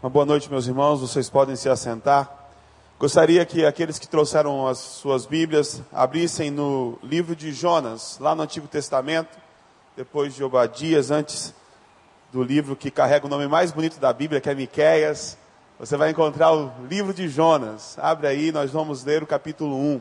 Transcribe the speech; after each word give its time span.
Uma 0.00 0.08
boa 0.08 0.24
noite, 0.24 0.48
meus 0.48 0.68
irmãos. 0.68 1.00
Vocês 1.00 1.28
podem 1.28 1.56
se 1.56 1.68
assentar. 1.68 2.32
Gostaria 3.00 3.44
que 3.44 3.66
aqueles 3.66 3.98
que 3.98 4.06
trouxeram 4.06 4.64
as 4.64 4.78
suas 4.78 5.26
Bíblias 5.26 5.82
abrissem 5.92 6.52
no 6.52 6.96
livro 7.02 7.34
de 7.34 7.50
Jonas, 7.50 8.16
lá 8.20 8.32
no 8.32 8.42
Antigo 8.42 8.68
Testamento, 8.68 9.36
depois 9.96 10.36
de 10.36 10.44
Obadias, 10.44 11.10
antes 11.10 11.52
do 12.32 12.44
livro 12.44 12.76
que 12.76 12.92
carrega 12.92 13.26
o 13.26 13.28
nome 13.28 13.48
mais 13.48 13.72
bonito 13.72 13.98
da 13.98 14.12
Bíblia, 14.12 14.40
que 14.40 14.48
é 14.48 14.54
Miqueias. 14.54 15.36
Você 15.80 15.96
vai 15.96 16.10
encontrar 16.10 16.52
o 16.52 16.70
livro 16.88 17.12
de 17.12 17.28
Jonas. 17.28 17.98
Abre 17.98 18.28
aí, 18.28 18.52
nós 18.52 18.70
vamos 18.70 19.02
ler 19.02 19.24
o 19.24 19.26
capítulo 19.26 19.74
1. 19.76 20.00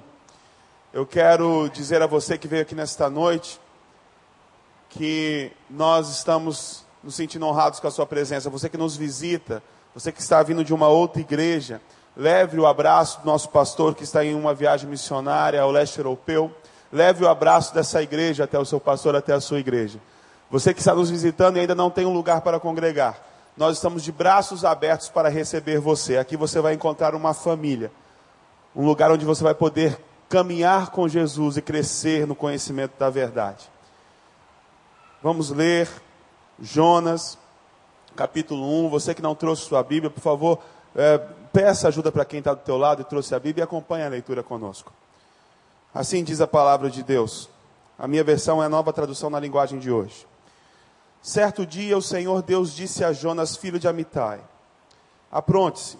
Eu 0.93 1.07
quero 1.07 1.69
dizer 1.69 2.03
a 2.03 2.07
você 2.07 2.37
que 2.37 2.47
veio 2.47 2.61
aqui 2.61 2.75
nesta 2.75 3.09
noite 3.09 3.59
que 4.91 5.51
nós 5.67 6.07
estamos 6.07 6.85
nos 7.03 7.15
sentindo 7.15 7.47
honrados 7.47 7.79
com 7.79 7.87
a 7.87 7.91
sua 7.91 8.05
presença. 8.05 8.47
Você 8.47 8.69
que 8.69 8.77
nos 8.77 8.95
visita, 8.95 9.63
você 9.97 10.11
que 10.11 10.21
está 10.21 10.43
vindo 10.43 10.63
de 10.63 10.75
uma 10.75 10.87
outra 10.87 11.19
igreja, 11.19 11.81
leve 12.15 12.59
o 12.59 12.67
abraço 12.67 13.21
do 13.21 13.25
nosso 13.25 13.49
pastor 13.49 13.95
que 13.95 14.03
está 14.03 14.23
em 14.23 14.35
uma 14.35 14.53
viagem 14.53 14.87
missionária 14.87 15.59
ao 15.59 15.71
leste 15.71 15.97
europeu. 15.97 16.53
Leve 16.93 17.23
o 17.23 17.27
abraço 17.27 17.73
dessa 17.73 17.99
igreja 18.03 18.43
até 18.43 18.59
o 18.59 18.65
seu 18.65 18.79
pastor, 18.79 19.15
até 19.15 19.33
a 19.33 19.41
sua 19.41 19.57
igreja. 19.57 19.99
Você 20.51 20.71
que 20.71 20.81
está 20.81 20.93
nos 20.93 21.09
visitando 21.09 21.57
e 21.57 21.61
ainda 21.61 21.73
não 21.73 21.89
tem 21.89 22.05
um 22.05 22.13
lugar 22.13 22.41
para 22.41 22.59
congregar, 22.59 23.19
nós 23.57 23.77
estamos 23.77 24.03
de 24.03 24.11
braços 24.11 24.63
abertos 24.63 25.09
para 25.09 25.29
receber 25.29 25.79
você. 25.79 26.17
Aqui 26.17 26.37
você 26.37 26.61
vai 26.61 26.75
encontrar 26.75 27.15
uma 27.15 27.33
família, 27.33 27.91
um 28.75 28.85
lugar 28.85 29.09
onde 29.09 29.25
você 29.25 29.43
vai 29.43 29.55
poder 29.55 29.99
caminhar 30.29 30.91
com 30.91 31.07
Jesus 31.07 31.57
e 31.57 31.61
crescer 31.63 32.27
no 32.27 32.35
conhecimento 32.35 32.93
da 32.99 33.09
verdade. 33.09 33.67
Vamos 35.23 35.49
ler 35.49 35.89
Jonas, 36.61 37.35
capítulo 38.17 38.85
1. 38.85 38.89
Você 38.89 39.13
que 39.13 39.21
não 39.21 39.35
trouxe 39.35 39.61
sua 39.61 39.83
Bíblia, 39.83 40.09
por 40.09 40.19
favor, 40.19 40.59
é, 40.95 41.17
peça 41.53 41.87
ajuda 41.87 42.11
para 42.11 42.25
quem 42.25 42.39
está 42.39 42.53
do 42.53 42.61
teu 42.61 42.77
lado 42.77 43.03
e 43.03 43.05
trouxe 43.05 43.33
a 43.33 43.39
Bíblia 43.39 43.63
e 43.63 43.65
acompanhe 43.65 44.03
a 44.03 44.09
leitura 44.09 44.43
conosco. 44.43 44.91
Assim 45.93 46.23
diz 46.23 46.41
a 46.41 46.47
palavra 46.47 46.89
de 46.89 47.03
Deus. 47.03 47.49
A 47.97 48.07
minha 48.07 48.23
versão 48.23 48.61
é 48.61 48.65
a 48.65 48.69
nova 48.69 48.91
tradução 48.91 49.29
na 49.29 49.39
linguagem 49.39 49.79
de 49.79 49.91
hoje. 49.91 50.27
Certo 51.21 51.65
dia 51.65 51.97
o 51.97 52.01
Senhor 52.01 52.41
Deus 52.41 52.73
disse 52.73 53.03
a 53.03 53.13
Jonas, 53.13 53.55
filho 53.55 53.79
de 53.79 53.87
Amitai: 53.87 54.39
Apronte-se, 55.31 55.97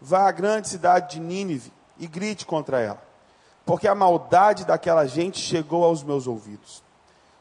vá 0.00 0.28
à 0.28 0.32
grande 0.32 0.68
cidade 0.68 1.14
de 1.14 1.20
Nínive 1.20 1.72
e 1.98 2.06
grite 2.06 2.46
contra 2.46 2.80
ela, 2.80 3.02
porque 3.64 3.88
a 3.88 3.94
maldade 3.94 4.64
daquela 4.64 5.06
gente 5.06 5.38
chegou 5.38 5.84
aos 5.84 6.02
meus 6.02 6.26
ouvidos. 6.26 6.82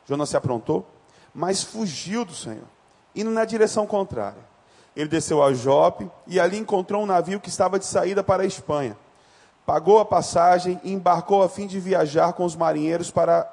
Jonas 0.07 0.29
se 0.29 0.37
aprontou, 0.37 0.87
mas 1.33 1.63
fugiu 1.63 2.25
do 2.25 2.33
Senhor 2.33 2.78
indo 3.19 3.29
na 3.31 3.45
direção 3.45 3.85
contrária. 3.85 4.47
Ele 4.95 5.09
desceu 5.09 5.43
a 5.43 5.53
Jope 5.53 6.09
e 6.25 6.39
ali 6.39 6.57
encontrou 6.57 7.03
um 7.03 7.05
navio 7.05 7.39
que 7.39 7.49
estava 7.49 7.77
de 7.77 7.85
saída 7.85 8.23
para 8.23 8.43
a 8.43 8.45
Espanha. 8.45 8.97
Pagou 9.65 9.99
a 9.99 10.05
passagem 10.05 10.79
e 10.83 10.93
embarcou 10.93 11.43
a 11.43 11.49
fim 11.49 11.67
de 11.67 11.79
viajar 11.79 12.33
com 12.33 12.43
os 12.43 12.55
marinheiros 12.55 13.11
para 13.11 13.51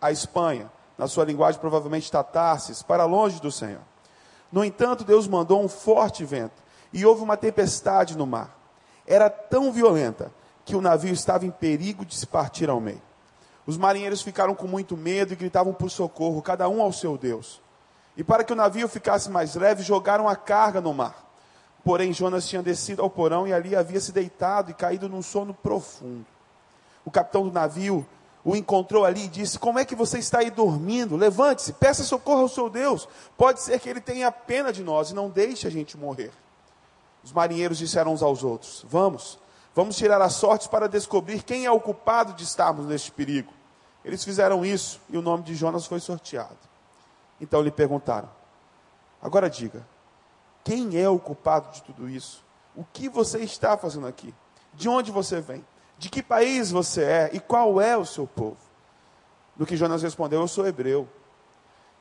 a 0.00 0.12
Espanha, 0.12 0.70
na 0.96 1.08
sua 1.08 1.24
linguagem 1.24 1.60
provavelmente 1.60 2.10
Tatarsis, 2.10 2.82
para 2.82 3.04
longe 3.04 3.40
do 3.40 3.50
Senhor. 3.50 3.80
No 4.52 4.64
entanto, 4.64 5.02
Deus 5.02 5.26
mandou 5.26 5.62
um 5.62 5.68
forte 5.68 6.24
vento 6.24 6.62
e 6.92 7.04
houve 7.04 7.22
uma 7.22 7.36
tempestade 7.36 8.16
no 8.16 8.26
mar. 8.26 8.56
Era 9.06 9.28
tão 9.28 9.72
violenta 9.72 10.30
que 10.64 10.76
o 10.76 10.80
navio 10.80 11.12
estava 11.12 11.44
em 11.44 11.50
perigo 11.50 12.04
de 12.04 12.14
se 12.14 12.26
partir 12.26 12.68
ao 12.68 12.80
meio. 12.80 13.02
Os 13.66 13.76
marinheiros 13.76 14.22
ficaram 14.22 14.54
com 14.54 14.68
muito 14.68 14.96
medo 14.96 15.32
e 15.32 15.36
gritavam 15.36 15.72
por 15.74 15.90
socorro, 15.90 16.40
cada 16.40 16.68
um 16.68 16.80
ao 16.80 16.92
seu 16.92 17.18
Deus. 17.18 17.60
E 18.16 18.24
para 18.24 18.42
que 18.42 18.52
o 18.52 18.56
navio 18.56 18.88
ficasse 18.88 19.28
mais 19.30 19.54
leve, 19.54 19.82
jogaram 19.82 20.28
a 20.28 20.34
carga 20.34 20.80
no 20.80 20.94
mar. 20.94 21.24
Porém, 21.84 22.12
Jonas 22.12 22.48
tinha 22.48 22.62
descido 22.62 23.02
ao 23.02 23.10
porão 23.10 23.46
e 23.46 23.52
ali 23.52 23.76
havia 23.76 24.00
se 24.00 24.10
deitado 24.10 24.70
e 24.70 24.74
caído 24.74 25.08
num 25.08 25.22
sono 25.22 25.54
profundo. 25.54 26.26
O 27.04 27.10
capitão 27.10 27.46
do 27.46 27.52
navio 27.52 28.04
o 28.44 28.56
encontrou 28.56 29.04
ali 29.04 29.24
e 29.24 29.28
disse: 29.28 29.58
Como 29.58 29.78
é 29.78 29.84
que 29.84 29.94
você 29.94 30.18
está 30.18 30.38
aí 30.38 30.50
dormindo? 30.50 31.16
Levante-se, 31.16 31.72
peça 31.72 32.04
socorro 32.04 32.42
ao 32.42 32.48
seu 32.48 32.70
Deus. 32.70 33.08
Pode 33.36 33.60
ser 33.60 33.78
que 33.80 33.88
ele 33.88 34.00
tenha 34.00 34.30
pena 34.32 34.72
de 34.72 34.82
nós 34.82 35.10
e 35.10 35.14
não 35.14 35.28
deixe 35.28 35.66
a 35.66 35.70
gente 35.70 35.96
morrer. 35.96 36.32
Os 37.22 37.32
marinheiros 37.32 37.78
disseram 37.78 38.12
uns 38.12 38.22
aos 38.22 38.42
outros: 38.42 38.84
Vamos, 38.88 39.38
vamos 39.74 39.96
tirar 39.96 40.22
as 40.22 40.34
sortes 40.34 40.68
para 40.68 40.88
descobrir 40.88 41.42
quem 41.42 41.66
é 41.66 41.70
o 41.70 41.80
culpado 41.80 42.32
de 42.32 42.44
estarmos 42.44 42.86
neste 42.86 43.10
perigo. 43.10 43.52
Eles 44.04 44.24
fizeram 44.24 44.64
isso 44.64 45.00
e 45.10 45.16
o 45.16 45.22
nome 45.22 45.42
de 45.42 45.54
Jonas 45.54 45.86
foi 45.86 45.98
sorteado. 45.98 46.65
Então 47.40 47.62
lhe 47.62 47.70
perguntaram: 47.70 48.28
Agora 49.20 49.50
diga, 49.50 49.86
quem 50.64 51.00
é 51.00 51.08
o 51.08 51.18
culpado 51.18 51.70
de 51.72 51.82
tudo 51.82 52.08
isso? 52.08 52.44
O 52.74 52.84
que 52.84 53.08
você 53.08 53.38
está 53.38 53.76
fazendo 53.76 54.06
aqui? 54.06 54.34
De 54.74 54.88
onde 54.88 55.10
você 55.10 55.40
vem? 55.40 55.64
De 55.98 56.10
que 56.10 56.22
país 56.22 56.70
você 56.70 57.02
é? 57.02 57.30
E 57.32 57.40
qual 57.40 57.80
é 57.80 57.96
o 57.96 58.04
seu 58.04 58.26
povo? 58.26 58.58
No 59.56 59.64
que 59.64 59.76
Jonas 59.76 60.02
respondeu: 60.02 60.40
Eu 60.40 60.48
sou 60.48 60.66
hebreu. 60.66 61.08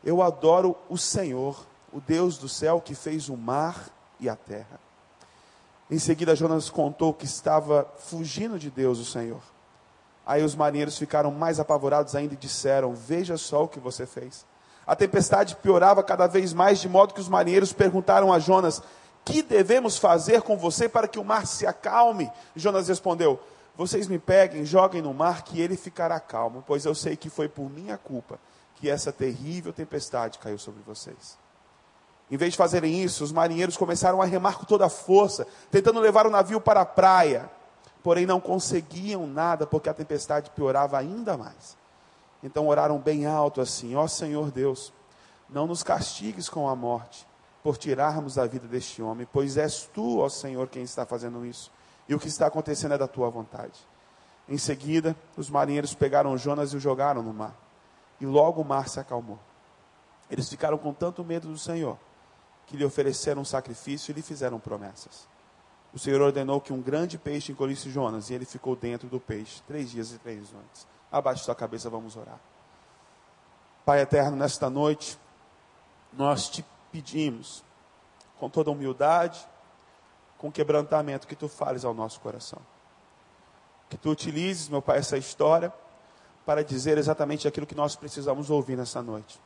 Eu 0.04 0.22
adoro 0.22 0.76
o 0.90 0.98
Senhor, 0.98 1.66
o 1.92 2.00
Deus 2.00 2.38
do 2.38 2.48
céu 2.48 2.80
que 2.80 2.94
fez 2.94 3.30
o 3.30 3.38
mar 3.38 3.90
e 4.20 4.30
a 4.30 4.36
terra. 4.36 4.80
Em 5.90 6.00
seguida, 6.00 6.36
Jonas 6.36 6.70
contou 6.70 7.14
que 7.14 7.26
estava 7.26 7.88
fugindo 7.98 8.60
de 8.60 8.70
Deus, 8.70 9.00
o 9.00 9.06
Senhor. 9.06 9.42
Aí 10.26 10.44
os 10.44 10.56
marinheiros 10.56 10.98
ficaram 10.98 11.32
mais 11.32 11.60
apavorados 11.60 12.16
ainda 12.16 12.34
e 12.34 12.38
disseram: 12.38 12.94
Veja 12.94 13.38
só 13.38 13.64
o 13.64 13.68
que 13.68 13.80
você 13.80 14.06
fez. 14.06 14.46
A 14.88 14.96
tempestade 14.96 15.56
piorava 15.56 16.04
cada 16.04 16.28
vez 16.28 16.54
mais, 16.54 16.80
de 16.80 16.88
modo 16.88 17.14
que 17.14 17.20
os 17.20 17.30
marinheiros 17.30 17.74
perguntaram 17.74 18.32
a 18.32 18.40
Jonas: 18.40 18.82
Que 19.24 19.42
devemos 19.42 19.98
fazer 19.98 20.42
com 20.42 20.58
você 20.58 20.88
para 20.88 21.08
que 21.08 21.20
o 21.20 21.24
mar 21.24 21.48
se 21.48 21.66
acalme? 21.66 22.32
Jonas 22.56 22.88
respondeu: 22.88 23.40
Vocês 23.76 24.08
me 24.08 24.20
peguem, 24.20 24.66
joguem 24.66 25.02
no 25.02 25.14
mar, 25.14 25.44
que 25.44 25.60
ele 25.60 25.76
ficará 25.76 26.20
calmo, 26.20 26.64
pois 26.68 26.86
eu 26.86 26.94
sei 26.94 27.16
que 27.16 27.30
foi 27.30 27.48
por 27.48 27.70
minha 27.70 27.98
culpa 27.98 28.40
que 28.76 28.90
essa 28.90 29.12
terrível 29.12 29.74
tempestade 29.74 30.38
caiu 30.38 30.58
sobre 30.58 30.82
vocês. 30.86 31.38
Em 32.30 32.38
vez 32.38 32.52
de 32.52 32.58
fazerem 32.58 33.02
isso, 33.04 33.24
os 33.24 33.32
marinheiros 33.32 33.78
começaram 33.78 34.22
a 34.22 34.26
remar 34.26 34.58
com 34.58 34.66
toda 34.66 34.86
a 34.86 34.90
força, 34.90 35.48
tentando 35.72 36.00
levar 36.00 36.26
o 36.26 36.32
navio 36.32 36.60
para 36.60 36.82
a 36.82 36.86
praia. 36.86 37.50
Porém, 38.04 38.26
não 38.26 38.40
conseguiam 38.40 39.26
nada, 39.26 39.66
porque 39.66 39.90
a 39.90 39.94
tempestade 39.94 40.50
piorava 40.52 40.98
ainda 40.98 41.38
mais. 41.38 41.78
Então 42.44 42.68
oraram 42.68 43.00
bem 43.00 43.26
alto 43.26 43.62
assim: 43.62 43.96
Ó 43.96 44.08
Senhor 44.08 44.52
Deus, 44.52 44.94
não 45.50 45.68
nos 45.68 45.84
castigues 45.84 46.50
com 46.50 46.68
a 46.68 46.76
morte, 46.76 47.28
por 47.64 47.78
tirarmos 47.78 48.38
a 48.38 48.46
vida 48.46 48.68
deste 48.68 49.02
homem, 49.02 49.28
pois 49.32 49.58
és 49.58 49.90
tu, 49.94 50.20
ó 50.20 50.30
Senhor, 50.30 50.68
quem 50.68 50.84
está 50.84 51.06
fazendo 51.06 51.46
isso. 51.46 51.72
E 52.08 52.14
o 52.14 52.20
que 52.20 52.28
está 52.28 52.48
acontecendo 52.48 52.94
é 52.94 52.98
da 52.98 53.08
tua 53.08 53.30
vontade. 53.30 53.80
Em 54.48 54.58
seguida, 54.58 55.16
os 55.36 55.50
marinheiros 55.50 55.96
pegaram 55.96 56.38
Jonas 56.38 56.74
e 56.74 56.78
o 56.78 56.80
jogaram 56.80 57.24
no 57.24 57.34
mar. 57.34 57.56
E 58.22 58.26
logo 58.26 58.62
o 58.62 58.66
mar 58.66 58.88
se 58.88 59.00
acalmou. 59.00 59.40
Eles 60.30 60.48
ficaram 60.48 60.78
com 60.78 60.94
tanto 60.94 61.24
medo 61.24 61.48
do 61.48 61.58
Senhor, 61.58 61.98
que 62.68 62.78
lhe 62.78 62.86
ofereceram 62.86 63.42
um 63.42 63.46
sacrifício 63.46 64.12
e 64.12 64.14
lhe 64.14 64.22
fizeram 64.22 64.60
promessas. 64.60 65.28
O 65.94 66.00
Senhor 66.00 66.22
ordenou 66.22 66.60
que 66.60 66.74
um 66.74 66.82
grande 66.82 67.18
peixe 67.18 67.52
engolisse 67.52 67.90
Jonas, 67.90 68.30
e 68.30 68.34
ele 68.34 68.46
ficou 68.46 68.76
dentro 68.76 69.08
do 69.08 69.20
peixe, 69.20 69.62
três 69.68 69.90
dias 69.90 70.12
e 70.12 70.18
três 70.18 70.52
noites. 70.52 70.88
Abaixe 71.12 71.44
sua 71.44 71.56
cabeça, 71.56 71.90
vamos 71.90 72.16
orar. 72.16 72.40
Pai 73.86 74.02
eterno, 74.02 74.36
nesta 74.36 74.70
noite, 74.70 75.18
nós 76.12 76.50
te 76.50 76.66
pedimos, 76.92 77.64
com 78.40 78.50
toda 78.50 78.72
humildade, 78.72 79.48
com 80.38 80.52
quebrantamento, 80.52 81.28
que 81.28 81.36
tu 81.36 81.48
fales 81.48 81.86
ao 81.86 81.94
nosso 81.94 82.20
coração. 82.20 82.60
Que 83.90 83.98
tu 83.98 84.10
utilizes, 84.10 84.68
meu 84.68 84.82
Pai, 84.82 84.98
essa 84.98 85.18
história 85.18 85.72
para 86.46 86.64
dizer 86.64 86.98
exatamente 86.98 87.48
aquilo 87.48 87.66
que 87.66 87.76
nós 87.76 87.96
precisamos 87.96 88.50
ouvir 88.50 88.76
nessa 88.76 89.02
noite. 89.02 89.40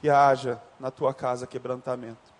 Que 0.00 0.10
haja 0.10 0.60
na 0.78 0.90
tua 0.90 1.14
casa 1.14 1.46
quebrantamento, 1.46 2.32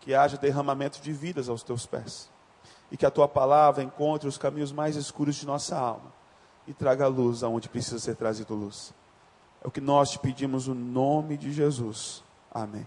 que 0.00 0.14
haja 0.14 0.38
derramamento 0.38 1.00
de 1.00 1.12
vidas 1.12 1.48
aos 1.48 1.62
teus 1.62 1.84
pés, 1.86 2.30
e 2.90 2.96
que 2.96 3.04
a 3.04 3.10
tua 3.10 3.28
palavra 3.28 3.82
encontre 3.82 4.28
os 4.28 4.38
caminhos 4.38 4.72
mais 4.72 4.96
escuros 4.96 5.36
de 5.36 5.46
nossa 5.46 5.76
alma 5.76 6.23
e 6.66 6.72
traga 6.72 7.06
luz 7.06 7.42
aonde 7.42 7.68
precisa 7.68 7.98
ser 7.98 8.16
trazido 8.16 8.54
luz. 8.54 8.94
É 9.62 9.68
o 9.68 9.70
que 9.70 9.80
nós 9.80 10.10
te 10.10 10.18
pedimos 10.18 10.66
no 10.66 10.74
nome 10.74 11.36
de 11.36 11.52
Jesus. 11.52 12.22
Amém. 12.50 12.86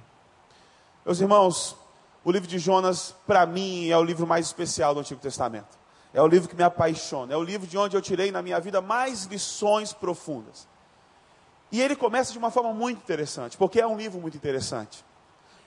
Meus 1.06 1.20
irmãos, 1.20 1.76
o 2.24 2.32
livro 2.32 2.48
de 2.48 2.60
Jonas, 2.60 3.16
para 3.26 3.46
mim, 3.46 3.90
é 3.90 3.98
o 3.98 4.04
livro 4.04 4.28
mais 4.28 4.46
especial 4.46 4.94
do 4.94 5.00
Antigo 5.00 5.22
Testamento. 5.22 5.78
É 6.14 6.22
o 6.22 6.28
livro 6.28 6.50
que 6.50 6.56
me 6.56 6.64
apaixona. 6.64 7.34
É 7.34 7.38
o 7.38 7.44
livro 7.44 7.68
de 7.68 7.78
onde 7.78 7.96
eu 7.96 8.02
tirei 8.02 8.32
na 8.32 8.42
minha 8.42 8.60
vida 8.60 8.82
mais 8.82 9.24
lições 9.26 9.94
profundas. 9.94 10.68
E 11.72 11.82
ele 11.82 11.96
começa 11.96 12.32
de 12.32 12.38
uma 12.38 12.50
forma 12.50 12.74
muito 12.74 12.98
interessante, 12.98 13.58
porque 13.58 13.80
é 13.80 13.88
um 13.88 13.98
livro 13.98 14.20
muito 14.20 14.38
interessante. 14.38 15.04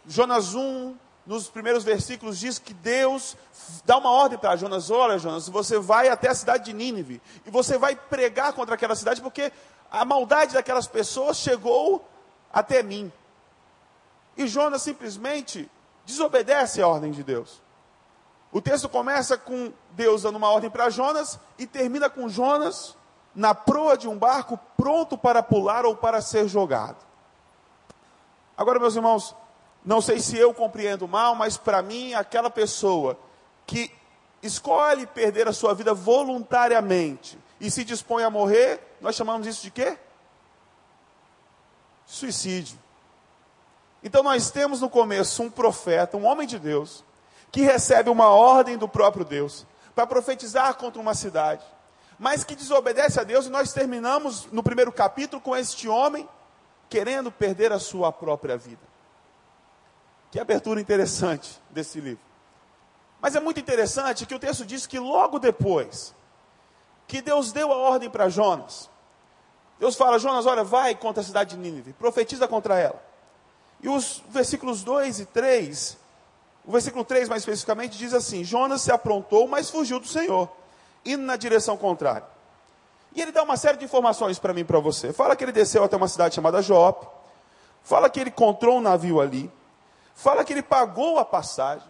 Jonas 0.07 0.55
1, 0.55 0.95
nos 1.27 1.49
primeiros 1.49 1.85
versículos, 1.85 2.39
diz 2.39 2.59
que 2.59 2.75
Deus 2.75 3.37
dá 3.85 3.99
uma 3.99 4.11
ordem 4.11 4.39
para 4.39 4.57
Jonas: 4.57 4.91
Olha, 4.91 5.19
Jonas, 5.19 5.49
você 5.49 5.79
vai 5.79 6.09
até 6.09 6.29
a 6.29 6.35
cidade 6.35 6.65
de 6.65 6.73
Nínive 6.73 7.21
e 7.47 7.51
você 7.51 7.79
vai 7.79 7.95
pregar 7.95 8.53
contra 8.53 8.75
aquela 8.75 8.97
cidade, 8.97 9.21
porque 9.21 9.53
a 9.91 10.05
maldade 10.05 10.55
daquelas 10.55 10.87
pessoas 10.87 11.37
chegou 11.37 12.05
até 12.53 12.83
mim. 12.83 13.13
E 14.37 14.47
Jonas 14.47 14.83
simplesmente 14.83 15.71
desobedece 16.05 16.81
a 16.81 16.89
ordem 16.89 17.13
de 17.13 17.23
Deus. 17.23 17.63
O 18.53 18.61
texto 18.61 18.89
começa 18.89 19.39
com 19.39 19.73
Deus 19.93 20.23
dando 20.23 20.37
uma 20.37 20.51
ordem 20.51 20.71
para 20.71 20.91
Jonas 20.91 21.39
e 21.59 21.67
termina 21.67 22.11
com 22.11 22.29
Jonas 22.29 22.97
na 23.35 23.55
proa 23.55 23.97
de 23.97 24.09
um 24.09 24.19
barco 24.19 24.59
pronto 24.77 25.17
para 25.17 25.43
pular 25.43 25.85
ou 25.85 25.95
para 25.95 26.21
ser 26.21 26.49
jogado. 26.49 26.97
Agora, 28.57 28.81
meus 28.81 28.97
irmãos, 28.97 29.35
não 29.85 30.01
sei 30.01 30.21
se 30.21 30.37
eu 30.37 30.53
compreendo 30.53 31.09
mal, 31.09 31.35
mas 31.35 31.57
para 31.57 31.81
mim, 31.83 32.13
aquela 32.15 32.51
pessoa 32.51 33.19
que 33.67 33.91
escolhe 34.43 35.07
perder 35.07 35.49
a 35.49 35.53
sua 35.53 35.75
vida 35.75 35.95
voluntariamente 35.95 37.39
e 37.61 37.71
se 37.71 37.85
dispõe 37.85 38.25
a 38.25 38.31
morrer, 38.31 38.81
nós 39.01 39.17
chamamos 39.17 39.47
isso 39.47 39.63
de 39.63 39.71
quê? 39.71 39.99
Suicídio. 42.07 42.79
Então 44.03 44.23
nós 44.23 44.51
temos 44.51 44.81
no 44.81 44.89
começo 44.89 45.43
um 45.43 45.51
profeta, 45.51 46.17
um 46.17 46.25
homem 46.25 46.47
de 46.47 46.59
Deus, 46.59 47.05
que 47.53 47.63
recebe 47.63 48.09
uma 48.11 48.29
ordem 48.29 48.77
do 48.77 48.89
próprio 48.89 49.25
Deus 49.25 49.67
para 49.95 50.07
profetizar 50.07 50.75
contra 50.75 51.01
uma 51.01 51.15
cidade, 51.15 51.65
mas 52.19 52.45
que 52.45 52.55
desobedece 52.55 53.19
a 53.19 53.25
Deus, 53.25 53.47
e 53.47 53.51
nós 53.51 53.73
terminamos 53.73 54.47
no 54.53 54.63
primeiro 54.63 54.93
capítulo 54.93 55.41
com 55.41 55.57
este 55.57 55.89
homem 55.89 56.29
querendo 56.89 57.31
perder 57.31 57.73
a 57.73 57.79
sua 57.79 58.13
própria 58.13 58.57
vida. 58.57 58.90
Que 60.31 60.39
abertura 60.39 60.81
interessante 60.81 61.61
desse 61.71 62.01
livro. 62.01 62.23
Mas 63.21 63.35
é 63.35 63.41
muito 63.41 63.61
interessante 63.61 64.25
que 64.27 64.35
o 64.35 64.39
texto 64.39 64.65
diz 64.65 64.87
que 64.87 64.99
logo 64.99 65.39
depois 65.39 66.15
que 67.07 67.21
Deus 67.21 67.53
deu 67.53 67.73
a 67.73 67.77
ordem 67.77 68.09
para 68.09 68.29
Jonas, 68.29 68.89
Deus 69.79 69.97
fala: 69.97 70.19
Jonas, 70.19 70.47
olha, 70.47 70.65
vai 70.65 70.95
contra 70.95 71.21
a 71.21 71.25
cidade 71.25 71.51
de 71.51 71.57
Nínive, 71.57 71.93
profetiza 71.93 72.47
contra 72.47 72.79
ela. 72.79 73.03
E 73.83 73.89
os 73.89 74.23
versículos 74.31 74.83
2 74.83 75.21
e 75.21 75.27
3 75.27 75.99
o 76.67 76.73
versículo 76.73 77.05
3, 77.05 77.29
mais 77.29 77.43
especificamente, 77.43 77.97
diz 77.97 78.15
assim: 78.15 78.45
Jonas 78.45 78.83
se 78.83 78.93
aprontou, 78.93 79.49
mas 79.49 79.71
fugiu 79.71 79.99
do 79.99 80.07
Senhor, 80.07 80.49
indo 81.05 81.23
na 81.23 81.37
direção 81.37 81.77
contrária. 81.77 82.25
E 83.15 83.21
ele 83.21 83.33
dá 83.33 83.43
uma 83.43 83.57
série 83.57 83.79
de 83.79 83.85
informações 83.85 84.39
para 84.39 84.53
mim 84.53 84.61
e 84.61 84.65
para 84.65 84.79
você. 84.79 85.13
Fala 85.13 85.35
que 85.35 85.43
ele 85.43 85.53
desceu 85.53 85.83
até 85.83 85.97
uma 85.97 86.07
cidade 86.07 86.35
chamada 86.35 86.63
Jope. 86.63 87.07
Fala 87.83 88.09
que 88.09 88.21
ele 88.21 88.31
encontrou 88.31 88.79
um 88.79 88.81
navio 88.81 89.21
ali. 89.21 89.51
Fala 90.15 90.45
que 90.45 90.53
ele 90.53 90.63
pagou 90.63 91.19
a 91.19 91.25
passagem. 91.25 91.89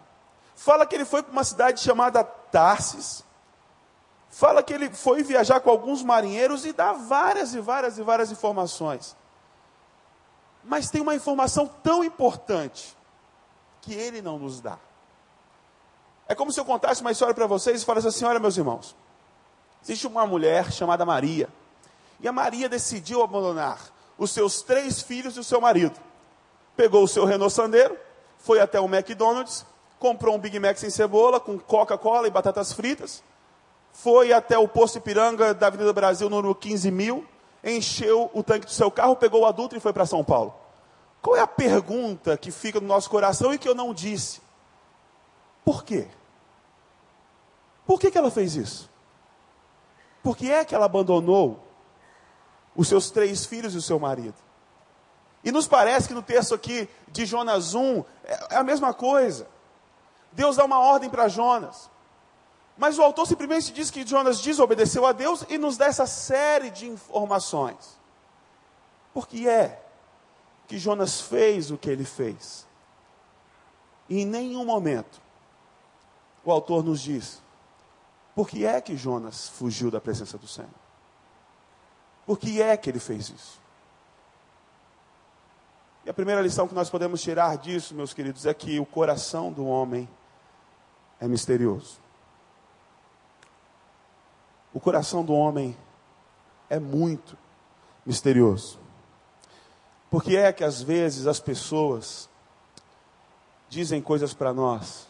Fala 0.54 0.86
que 0.86 0.94
ele 0.94 1.04
foi 1.04 1.22
para 1.22 1.32
uma 1.32 1.44
cidade 1.44 1.80
chamada 1.80 2.22
Tarsis. 2.22 3.24
Fala 4.28 4.62
que 4.62 4.72
ele 4.72 4.90
foi 4.90 5.22
viajar 5.22 5.60
com 5.60 5.70
alguns 5.70 6.02
marinheiros 6.02 6.64
e 6.64 6.72
dá 6.72 6.92
várias 6.92 7.54
e 7.54 7.60
várias 7.60 7.98
e 7.98 8.02
várias 8.02 8.30
informações. 8.30 9.16
Mas 10.62 10.90
tem 10.90 11.00
uma 11.00 11.14
informação 11.14 11.66
tão 11.82 12.04
importante 12.04 12.96
que 13.80 13.94
ele 13.94 14.22
não 14.22 14.38
nos 14.38 14.60
dá. 14.60 14.78
É 16.28 16.34
como 16.34 16.52
se 16.52 16.60
eu 16.60 16.64
contasse 16.64 17.00
uma 17.00 17.10
história 17.10 17.34
para 17.34 17.46
vocês 17.46 17.82
e 17.82 17.84
falasse 17.84 18.06
assim: 18.06 18.24
olha, 18.24 18.38
meus 18.38 18.56
irmãos, 18.56 18.94
existe 19.82 20.06
uma 20.06 20.26
mulher 20.26 20.70
chamada 20.70 21.04
Maria. 21.04 21.48
E 22.20 22.28
a 22.28 22.32
Maria 22.32 22.68
decidiu 22.68 23.22
abandonar 23.22 23.80
os 24.16 24.30
seus 24.30 24.62
três 24.62 25.00
filhos 25.00 25.36
e 25.36 25.40
o 25.40 25.44
seu 25.44 25.60
marido. 25.60 25.98
Pegou 26.76 27.02
o 27.02 27.08
seu 27.08 27.24
Renault 27.24 27.52
Sandero, 27.52 27.98
foi 28.40 28.60
até 28.60 28.80
o 28.80 28.86
McDonald's, 28.86 29.64
comprou 29.98 30.34
um 30.34 30.38
Big 30.38 30.58
Mac 30.58 30.76
sem 30.76 30.90
cebola, 30.90 31.38
com 31.38 31.58
Coca-Cola 31.58 32.26
e 32.26 32.30
batatas 32.30 32.72
fritas, 32.72 33.22
foi 33.92 34.32
até 34.32 34.58
o 34.58 34.68
posto 34.68 34.98
Ipiranga 34.98 35.52
da 35.52 35.66
Avenida 35.66 35.92
Brasil, 35.92 36.28
número 36.30 36.54
15 36.54 36.90
mil, 36.90 37.26
encheu 37.62 38.30
o 38.32 38.42
tanque 38.42 38.66
do 38.66 38.72
seu 38.72 38.90
carro, 38.90 39.16
pegou 39.16 39.42
o 39.42 39.46
adulto 39.46 39.76
e 39.76 39.80
foi 39.80 39.92
para 39.92 40.06
São 40.06 40.24
Paulo. 40.24 40.54
Qual 41.20 41.36
é 41.36 41.40
a 41.40 41.46
pergunta 41.46 42.36
que 42.36 42.50
fica 42.50 42.80
no 42.80 42.86
nosso 42.86 43.10
coração 43.10 43.52
e 43.52 43.58
que 43.58 43.68
eu 43.68 43.74
não 43.74 43.92
disse? 43.92 44.40
Por 45.64 45.84
quê? 45.84 46.08
Por 47.86 48.00
que, 48.00 48.10
que 48.10 48.16
ela 48.16 48.30
fez 48.30 48.56
isso? 48.56 48.88
Por 50.22 50.36
que 50.36 50.50
é 50.50 50.64
que 50.64 50.74
ela 50.74 50.86
abandonou 50.86 51.62
os 52.74 52.88
seus 52.88 53.10
três 53.10 53.44
filhos 53.44 53.74
e 53.74 53.78
o 53.78 53.82
seu 53.82 53.98
marido? 53.98 54.36
E 55.42 55.50
nos 55.50 55.66
parece 55.66 56.08
que 56.08 56.14
no 56.14 56.22
texto 56.22 56.54
aqui 56.54 56.88
de 57.08 57.24
Jonas 57.24 57.74
1 57.74 58.04
é, 58.24 58.54
é 58.54 58.56
a 58.56 58.64
mesma 58.64 58.92
coisa. 58.92 59.48
Deus 60.32 60.56
dá 60.56 60.64
uma 60.64 60.78
ordem 60.78 61.08
para 61.08 61.28
Jonas. 61.28 61.90
Mas 62.76 62.98
o 62.98 63.02
autor 63.02 63.26
simplesmente 63.26 63.72
diz 63.72 63.90
que 63.90 64.06
Jonas 64.06 64.40
desobedeceu 64.40 65.06
a 65.06 65.12
Deus 65.12 65.44
e 65.48 65.58
nos 65.58 65.76
dá 65.76 65.86
essa 65.86 66.06
série 66.06 66.70
de 66.70 66.88
informações. 66.88 67.98
Por 69.12 69.26
que 69.26 69.48
é 69.48 69.80
que 70.70 70.78
Jonas 70.78 71.20
fez 71.20 71.72
o 71.72 71.76
que 71.76 71.90
ele 71.90 72.04
fez. 72.04 72.64
E 74.08 74.20
em 74.20 74.24
nenhum 74.24 74.64
momento 74.64 75.20
o 76.44 76.52
autor 76.52 76.84
nos 76.84 77.00
diz 77.00 77.42
por 78.36 78.48
que 78.48 78.64
é 78.64 78.80
que 78.80 78.96
Jonas 78.96 79.48
fugiu 79.48 79.90
da 79.90 80.00
presença 80.00 80.38
do 80.38 80.46
Senhor. 80.46 80.70
Por 82.24 82.38
que 82.38 82.62
é 82.62 82.76
que 82.76 82.88
ele 82.88 83.00
fez 83.00 83.30
isso? 83.30 83.59
E 86.04 86.10
a 86.10 86.14
primeira 86.14 86.40
lição 86.40 86.66
que 86.66 86.74
nós 86.74 86.88
podemos 86.88 87.20
tirar 87.20 87.58
disso, 87.58 87.94
meus 87.94 88.14
queridos, 88.14 88.46
é 88.46 88.54
que 88.54 88.80
o 88.80 88.86
coração 88.86 89.52
do 89.52 89.66
homem 89.66 90.08
é 91.20 91.28
misterioso. 91.28 91.98
O 94.72 94.80
coração 94.80 95.24
do 95.24 95.34
homem 95.34 95.76
é 96.68 96.78
muito 96.78 97.36
misterioso. 98.06 98.78
Porque 100.10 100.36
é 100.36 100.52
que 100.52 100.64
às 100.64 100.80
vezes 100.80 101.26
as 101.26 101.38
pessoas 101.38 102.28
dizem 103.68 104.00
coisas 104.00 104.32
para 104.32 104.52
nós 104.52 105.06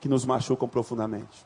que 0.00 0.08
nos 0.08 0.24
machucam 0.24 0.68
profundamente. 0.68 1.44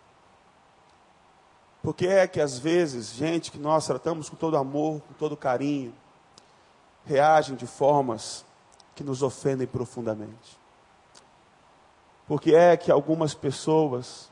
Porque 1.82 2.06
é 2.06 2.26
que 2.26 2.40
às 2.40 2.58
vezes 2.58 3.14
gente 3.14 3.50
que 3.50 3.58
nós 3.58 3.87
tratamos 3.87 4.28
com 4.28 4.37
todo 4.37 4.56
amor, 4.56 5.00
com 5.00 5.14
todo 5.14 5.37
carinho, 5.37 5.94
reagem 7.11 7.57
de 7.57 7.67
formas 7.67 8.45
que 8.95 9.03
nos 9.03 9.21
ofendem 9.21 9.67
profundamente. 9.67 10.57
Porque 12.29 12.55
é 12.55 12.77
que 12.77 12.93
algumas 12.93 13.35
pessoas, 13.35 14.31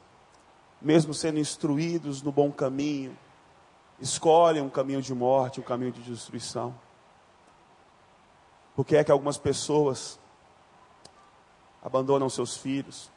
mesmo 0.80 1.12
sendo 1.12 1.40
instruídos 1.40 2.22
no 2.22 2.30
bom 2.30 2.52
caminho, 2.52 3.18
escolhem 3.98 4.62
um 4.62 4.70
caminho 4.70 5.02
de 5.02 5.12
morte, 5.12 5.58
um 5.58 5.64
caminho 5.64 5.90
de 5.90 6.02
destruição. 6.02 6.72
Por 8.76 8.86
que 8.86 8.96
é 8.96 9.02
que 9.02 9.10
algumas 9.10 9.36
pessoas 9.36 10.20
abandonam 11.82 12.28
seus 12.28 12.56
filhos? 12.56 13.10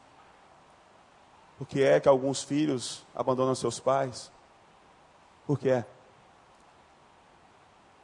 Por 1.56 1.68
que 1.68 1.84
é 1.84 2.00
que 2.00 2.08
alguns 2.08 2.42
filhos 2.42 3.06
abandonam 3.14 3.54
seus 3.54 3.78
pais? 3.78 4.32
Por 5.46 5.56
que 5.56 5.70
é? 5.70 5.86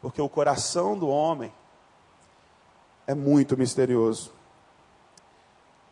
Porque 0.01 0.21
o 0.21 0.29
coração 0.29 0.97
do 0.97 1.09
homem 1.09 1.53
é 3.07 3.15
muito 3.15 3.57
misterioso. 3.57 4.33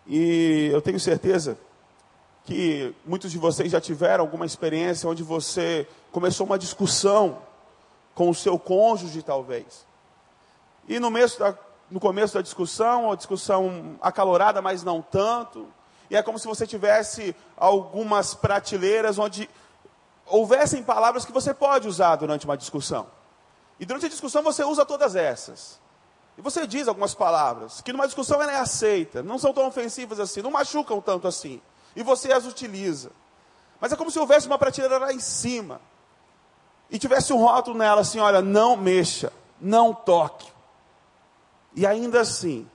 E 0.06 0.70
eu 0.72 0.80
tenho 0.80 1.00
certeza 1.00 1.58
que 2.44 2.94
muitos 3.04 3.32
de 3.32 3.38
vocês 3.38 3.72
já 3.72 3.80
tiveram 3.80 4.22
alguma 4.22 4.46
experiência 4.46 5.08
onde 5.08 5.22
você 5.22 5.88
começou 6.12 6.46
uma 6.46 6.58
discussão 6.58 7.42
com 8.14 8.30
o 8.30 8.34
seu 8.34 8.58
cônjuge, 8.58 9.22
talvez. 9.22 9.84
E 10.88 11.00
no, 11.00 11.10
da, 11.10 11.58
no 11.90 11.98
começo 11.98 12.34
da 12.34 12.42
discussão, 12.42 13.10
a 13.10 13.16
discussão 13.16 13.96
acalorada, 14.00 14.62
mas 14.62 14.84
não 14.84 15.02
tanto. 15.02 15.66
E 16.08 16.16
é 16.16 16.22
como 16.22 16.38
se 16.38 16.46
você 16.46 16.66
tivesse 16.66 17.34
algumas 17.56 18.32
prateleiras 18.34 19.18
onde 19.18 19.50
houvessem 20.24 20.84
palavras 20.84 21.24
que 21.24 21.32
você 21.32 21.52
pode 21.52 21.88
usar 21.88 22.14
durante 22.16 22.44
uma 22.44 22.56
discussão. 22.56 23.08
E 23.78 23.84
durante 23.84 24.06
a 24.06 24.08
discussão 24.08 24.42
você 24.42 24.64
usa 24.64 24.84
todas 24.84 25.14
essas. 25.14 25.78
E 26.38 26.42
você 26.42 26.66
diz 26.66 26.86
algumas 26.88 27.14
palavras 27.14 27.80
que 27.80 27.92
numa 27.92 28.06
discussão 28.06 28.42
ela 28.42 28.52
é 28.52 28.58
aceita, 28.58 29.22
não 29.22 29.38
são 29.38 29.52
tão 29.52 29.66
ofensivas 29.66 30.20
assim, 30.20 30.42
não 30.42 30.50
machucam 30.50 31.00
tanto 31.00 31.26
assim. 31.26 31.60
E 31.94 32.02
você 32.02 32.32
as 32.32 32.44
utiliza. 32.44 33.10
Mas 33.80 33.92
é 33.92 33.96
como 33.96 34.10
se 34.10 34.18
houvesse 34.18 34.46
uma 34.46 34.58
prateleira 34.58 34.98
lá 34.98 35.12
em 35.12 35.20
cima. 35.20 35.80
E 36.90 36.98
tivesse 36.98 37.32
um 37.32 37.38
rótulo 37.38 37.76
nela 37.76 38.02
assim: 38.02 38.18
olha, 38.18 38.40
não 38.40 38.76
mexa, 38.76 39.32
não 39.60 39.92
toque. 39.92 40.50
E 41.74 41.86
ainda 41.86 42.20
assim, 42.20 42.68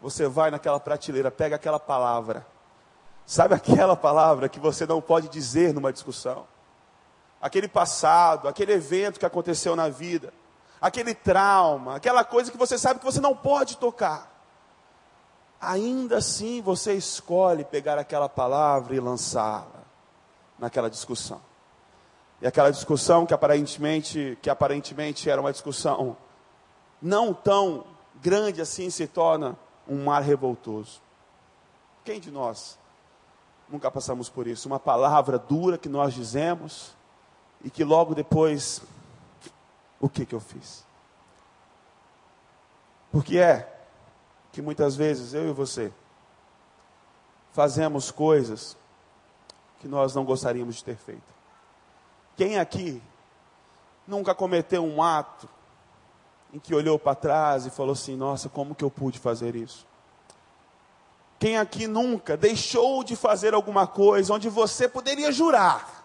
você 0.00 0.26
vai 0.26 0.50
naquela 0.50 0.80
prateleira, 0.80 1.30
pega 1.30 1.56
aquela 1.56 1.78
palavra. 1.78 2.46
Sabe 3.26 3.54
aquela 3.54 3.96
palavra 3.96 4.48
que 4.48 4.58
você 4.58 4.86
não 4.86 5.00
pode 5.00 5.28
dizer 5.28 5.72
numa 5.74 5.92
discussão? 5.92 6.46
Aquele 7.40 7.68
passado, 7.68 8.48
aquele 8.48 8.72
evento 8.72 9.18
que 9.18 9.26
aconteceu 9.26 9.74
na 9.74 9.88
vida, 9.88 10.32
aquele 10.80 11.14
trauma, 11.14 11.96
aquela 11.96 12.24
coisa 12.24 12.50
que 12.50 12.58
você 12.58 12.76
sabe 12.76 13.00
que 13.00 13.04
você 13.04 13.20
não 13.20 13.34
pode 13.34 13.76
tocar. 13.76 14.28
Ainda 15.60 16.18
assim, 16.18 16.60
você 16.62 16.94
escolhe 16.94 17.64
pegar 17.64 17.98
aquela 17.98 18.28
palavra 18.28 18.94
e 18.94 19.00
lançá-la 19.00 19.82
naquela 20.58 20.88
discussão. 20.88 21.40
E 22.40 22.46
aquela 22.46 22.70
discussão 22.70 23.26
que 23.26 23.34
aparentemente, 23.34 24.38
que 24.40 24.48
aparentemente 24.48 25.28
era 25.28 25.40
uma 25.40 25.52
discussão 25.52 26.16
não 27.00 27.32
tão 27.32 27.84
grande 28.20 28.60
assim 28.60 28.90
se 28.90 29.06
torna 29.06 29.56
um 29.86 30.04
mar 30.04 30.22
revoltoso. 30.22 31.02
Quem 32.04 32.20
de 32.20 32.30
nós 32.30 32.78
nunca 33.68 33.90
passamos 33.90 34.28
por 34.28 34.46
isso. 34.46 34.68
Uma 34.68 34.80
palavra 34.80 35.38
dura 35.38 35.78
que 35.78 35.88
nós 35.88 36.14
dizemos 36.14 36.94
e 37.64 37.70
que 37.70 37.84
logo 37.84 38.14
depois, 38.14 38.82
o 40.00 40.08
que 40.08 40.24
que 40.24 40.34
eu 40.34 40.40
fiz? 40.40 40.84
Porque 43.12 43.38
é 43.38 43.80
que 44.52 44.62
muitas 44.62 44.96
vezes 44.96 45.34
eu 45.34 45.48
e 45.48 45.52
você 45.52 45.92
fazemos 47.52 48.10
coisas 48.10 48.76
que 49.80 49.88
nós 49.88 50.14
não 50.14 50.24
gostaríamos 50.24 50.76
de 50.76 50.84
ter 50.84 50.96
feito. 50.96 51.40
Quem 52.36 52.58
aqui 52.58 53.02
nunca 54.06 54.34
cometeu 54.34 54.84
um 54.84 55.02
ato 55.02 55.48
em 56.52 56.58
que 56.58 56.74
olhou 56.74 56.98
para 56.98 57.14
trás 57.14 57.66
e 57.66 57.70
falou 57.70 57.92
assim: 57.92 58.16
Nossa, 58.16 58.48
como 58.48 58.74
que 58.74 58.84
eu 58.84 58.90
pude 58.90 59.18
fazer 59.18 59.54
isso? 59.54 59.86
Quem 61.38 61.56
aqui 61.56 61.86
nunca 61.86 62.36
deixou 62.36 63.02
de 63.02 63.16
fazer 63.16 63.54
alguma 63.54 63.86
coisa 63.86 64.34
onde 64.34 64.48
você 64.48 64.86
poderia 64.86 65.32
jurar, 65.32 65.99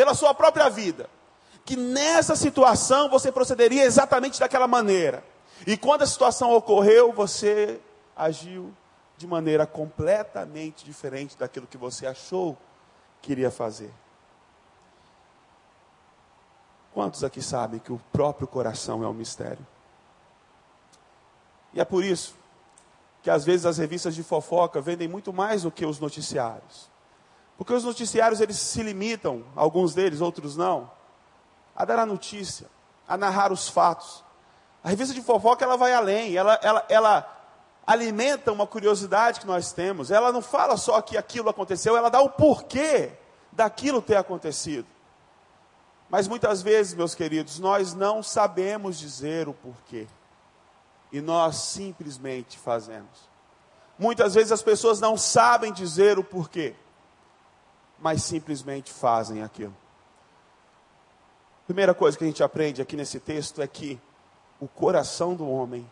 pela 0.00 0.14
sua 0.14 0.32
própria 0.32 0.70
vida, 0.70 1.10
que 1.62 1.76
nessa 1.76 2.34
situação 2.34 3.10
você 3.10 3.30
procederia 3.30 3.84
exatamente 3.84 4.40
daquela 4.40 4.66
maneira, 4.66 5.22
e 5.66 5.76
quando 5.76 6.00
a 6.00 6.06
situação 6.06 6.54
ocorreu, 6.54 7.12
você 7.12 7.78
agiu 8.16 8.72
de 9.18 9.26
maneira 9.26 9.66
completamente 9.66 10.86
diferente 10.86 11.36
daquilo 11.36 11.66
que 11.66 11.76
você 11.76 12.06
achou 12.06 12.56
que 13.20 13.32
iria 13.32 13.50
fazer? 13.50 13.92
Quantos 16.94 17.22
aqui 17.22 17.42
sabem 17.42 17.78
que 17.78 17.92
o 17.92 18.00
próprio 18.10 18.48
coração 18.48 19.04
é 19.04 19.06
um 19.06 19.12
mistério? 19.12 19.66
E 21.74 21.80
é 21.80 21.84
por 21.84 22.02
isso 22.02 22.34
que 23.22 23.28
às 23.28 23.44
vezes 23.44 23.66
as 23.66 23.76
revistas 23.76 24.14
de 24.14 24.22
fofoca 24.22 24.80
vendem 24.80 25.06
muito 25.06 25.30
mais 25.30 25.64
do 25.64 25.70
que 25.70 25.84
os 25.84 26.00
noticiários. 26.00 26.88
Porque 27.60 27.74
os 27.74 27.84
noticiários 27.84 28.40
eles 28.40 28.56
se 28.56 28.82
limitam, 28.82 29.44
alguns 29.54 29.92
deles, 29.92 30.22
outros 30.22 30.56
não, 30.56 30.90
a 31.76 31.84
dar 31.84 31.98
a 31.98 32.06
notícia, 32.06 32.66
a 33.06 33.18
narrar 33.18 33.52
os 33.52 33.68
fatos. 33.68 34.24
A 34.82 34.88
revista 34.88 35.12
de 35.12 35.20
fofoca 35.20 35.62
ela 35.62 35.76
vai 35.76 35.92
além, 35.92 36.34
ela, 36.34 36.58
ela, 36.62 36.86
ela 36.88 37.40
alimenta 37.86 38.50
uma 38.50 38.66
curiosidade 38.66 39.40
que 39.40 39.46
nós 39.46 39.72
temos. 39.72 40.10
Ela 40.10 40.32
não 40.32 40.40
fala 40.40 40.78
só 40.78 41.02
que 41.02 41.18
aquilo 41.18 41.50
aconteceu, 41.50 41.94
ela 41.98 42.08
dá 42.08 42.22
o 42.22 42.30
porquê 42.30 43.12
daquilo 43.52 44.00
ter 44.00 44.16
acontecido. 44.16 44.86
Mas 46.08 46.26
muitas 46.26 46.62
vezes, 46.62 46.94
meus 46.94 47.14
queridos, 47.14 47.58
nós 47.58 47.92
não 47.92 48.22
sabemos 48.22 48.98
dizer 48.98 49.50
o 49.50 49.52
porquê. 49.52 50.06
E 51.12 51.20
nós 51.20 51.56
simplesmente 51.56 52.58
fazemos. 52.58 53.28
Muitas 53.98 54.32
vezes 54.32 54.50
as 54.50 54.62
pessoas 54.62 54.98
não 54.98 55.18
sabem 55.18 55.74
dizer 55.74 56.18
o 56.18 56.24
porquê, 56.24 56.74
mas 58.00 58.22
simplesmente 58.22 58.92
fazem 58.92 59.42
aquilo. 59.42 59.76
Primeira 61.66 61.94
coisa 61.94 62.18
que 62.18 62.24
a 62.24 62.26
gente 62.26 62.42
aprende 62.42 62.82
aqui 62.82 62.96
nesse 62.96 63.20
texto 63.20 63.62
é 63.62 63.66
que 63.66 64.00
o 64.58 64.66
coração 64.66 65.34
do 65.34 65.48
homem, 65.48 65.88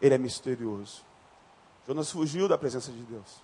ele 0.00 0.14
é 0.14 0.18
misterioso. 0.18 1.02
Jonas 1.86 2.10
fugiu 2.10 2.48
da 2.48 2.56
presença 2.56 2.90
de 2.90 3.02
Deus. 3.02 3.42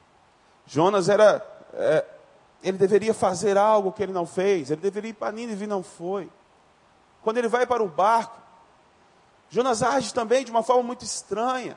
Jonas 0.67 1.09
era, 1.09 1.45
é, 1.75 2.05
ele 2.63 2.79
deveria 2.79 3.13
fazer 3.13 3.59
algo 3.59 3.93
que 3.93 4.03
ele 4.03 4.13
não 4.13 4.27
fez. 4.27 4.71
Ele 4.71 4.81
deveria 4.81 5.11
ir 5.11 5.15
para 5.15 5.33
Nínive 5.33 5.65
e 5.65 5.69
não 5.69 5.83
foi. 5.83 6.31
Quando 7.23 7.39
ele 7.39 7.49
vai 7.49 7.67
para 7.67 7.83
o 7.83 7.89
barco, 7.89 8.41
Jonas 9.51 9.83
age 9.83 10.15
também 10.15 10.45
de 10.45 10.51
uma 10.51 10.63
forma 10.63 10.83
muito 10.83 11.05
estranha. 11.05 11.77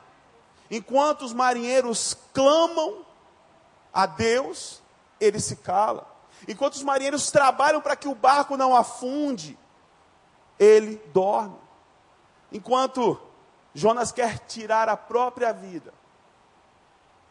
Enquanto 0.70 1.22
os 1.22 1.32
marinheiros 1.32 2.16
clamam 2.32 3.04
a 3.92 4.06
Deus, 4.06 4.80
ele 5.20 5.38
se 5.38 5.56
cala. 5.56 6.06
Enquanto 6.48 6.74
os 6.74 6.82
marinheiros 6.82 7.30
trabalham 7.30 7.80
para 7.80 7.94
que 7.94 8.08
o 8.08 8.14
barco 8.14 8.56
não 8.56 8.74
afunde, 8.74 9.58
ele 10.58 10.96
dorme. 11.12 11.56
Enquanto 12.50 13.20
Jonas 13.74 14.10
quer 14.10 14.38
tirar 14.40 14.88
a 14.88 14.96
própria 14.96 15.52
vida, 15.52 15.92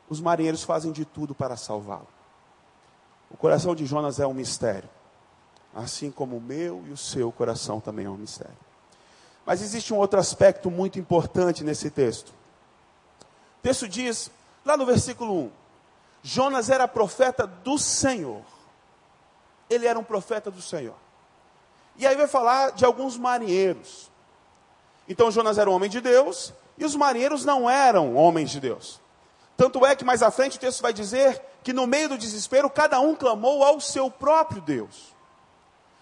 os 0.10 0.22
marinheiros 0.22 0.63
fazem 0.63 0.91
de 0.91 1.05
tudo 1.05 1.36
para 1.36 1.58
salvá-lo. 1.58 2.08
O 3.29 3.38
coração 3.38 3.75
de 3.75 3.86
Jonas 3.86 4.19
é 4.19 4.25
um 4.25 4.34
mistério, 4.34 4.89
assim 5.75 6.10
como 6.10 6.38
o 6.38 6.41
meu 6.41 6.84
e 6.88 6.91
o 6.91 6.98
seu 6.98 7.31
coração 7.31 7.79
também 7.79 8.05
é 8.05 8.10
um 8.10 8.17
mistério. 8.17 8.58
Mas 9.46 9.62
existe 9.62 9.93
um 9.93 9.98
outro 9.98 10.19
aspecto 10.19 10.69
muito 10.69 11.00
importante 11.00 11.63
nesse 11.63 11.89
texto. 11.89 12.29
O 12.29 13.62
texto 13.62 13.88
diz, 13.88 14.31
lá 14.65 14.77
no 14.77 14.86
versículo 14.86 15.46
1, 15.46 15.51
Jonas 16.21 16.69
era 16.69 16.88
profeta 16.88 17.47
do 17.47 17.77
Senhor. 17.77 18.43
Ele 19.69 19.88
era 19.88 19.97
um 19.97 20.03
profeta 20.03 20.49
do 20.51 20.61
Senhor. 20.61 20.95
E 21.95 22.07
aí 22.07 22.15
vai 22.15 22.27
falar 22.27 22.71
de 22.71 22.85
alguns 22.85 23.17
marinheiros. 23.17 24.09
Então 25.07 25.31
Jonas 25.31 25.57
era 25.57 25.69
um 25.69 25.73
homem 25.73 25.89
de 25.89 26.01
Deus 26.01 26.53
e 26.77 26.85
os 26.85 26.95
marinheiros 26.95 27.43
não 27.43 27.69
eram 27.69 28.15
homens 28.15 28.49
de 28.51 28.59
Deus. 28.59 29.01
Tanto 29.57 29.85
é 29.85 29.95
que 29.95 30.05
mais 30.05 30.23
à 30.23 30.31
frente 30.31 30.57
o 30.57 30.59
texto 30.59 30.81
vai 30.81 30.93
dizer 30.93 31.41
que 31.63 31.73
no 31.73 31.85
meio 31.85 32.09
do 32.09 32.17
desespero 32.17 32.69
cada 32.69 32.99
um 33.01 33.15
clamou 33.15 33.63
ao 33.63 33.81
seu 33.81 34.09
próprio 34.09 34.61
Deus. 34.61 35.13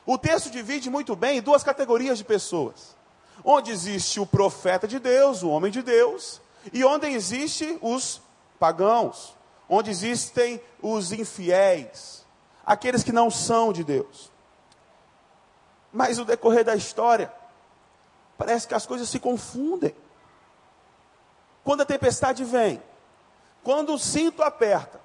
O 0.06 0.18
texto 0.18 0.50
divide 0.50 0.90
muito 0.90 1.16
bem 1.16 1.40
em 1.40 1.42
duas 1.42 1.64
categorias 1.64 2.18
de 2.18 2.24
pessoas. 2.24 2.96
Onde 3.44 3.72
existe 3.72 4.20
o 4.20 4.26
profeta 4.26 4.88
de 4.88 5.00
Deus, 5.00 5.42
o 5.42 5.50
homem 5.50 5.72
de 5.72 5.82
Deus, 5.82 6.40
e 6.72 6.84
onde 6.84 7.08
existe 7.08 7.78
os 7.82 8.22
pagãos, 8.60 9.37
onde 9.70 9.92
existem 9.92 10.62
os 10.82 11.12
infiéis, 11.12 12.26
aqueles 12.66 13.04
que 13.04 13.12
não 13.12 13.30
são 13.30 13.74
de 13.74 13.84
Deus. 13.84 14.32
Mas 15.92 16.18
no 16.18 16.26
decorrer 16.26 16.64
da 16.64 16.76
história, 16.76 17.32
parece 18.38 18.68
que 18.68 18.74
as 18.74 18.86
coisas 18.86 19.10
se 19.10 19.20
confundem. 19.20 19.96
Quando 21.64 21.82
a 21.82 21.86
tempestade 21.86 22.44
vem, 22.44 22.82
quando 23.64 23.94
o 23.94 24.00
cinto 24.00 24.42
aperta, 24.42 25.02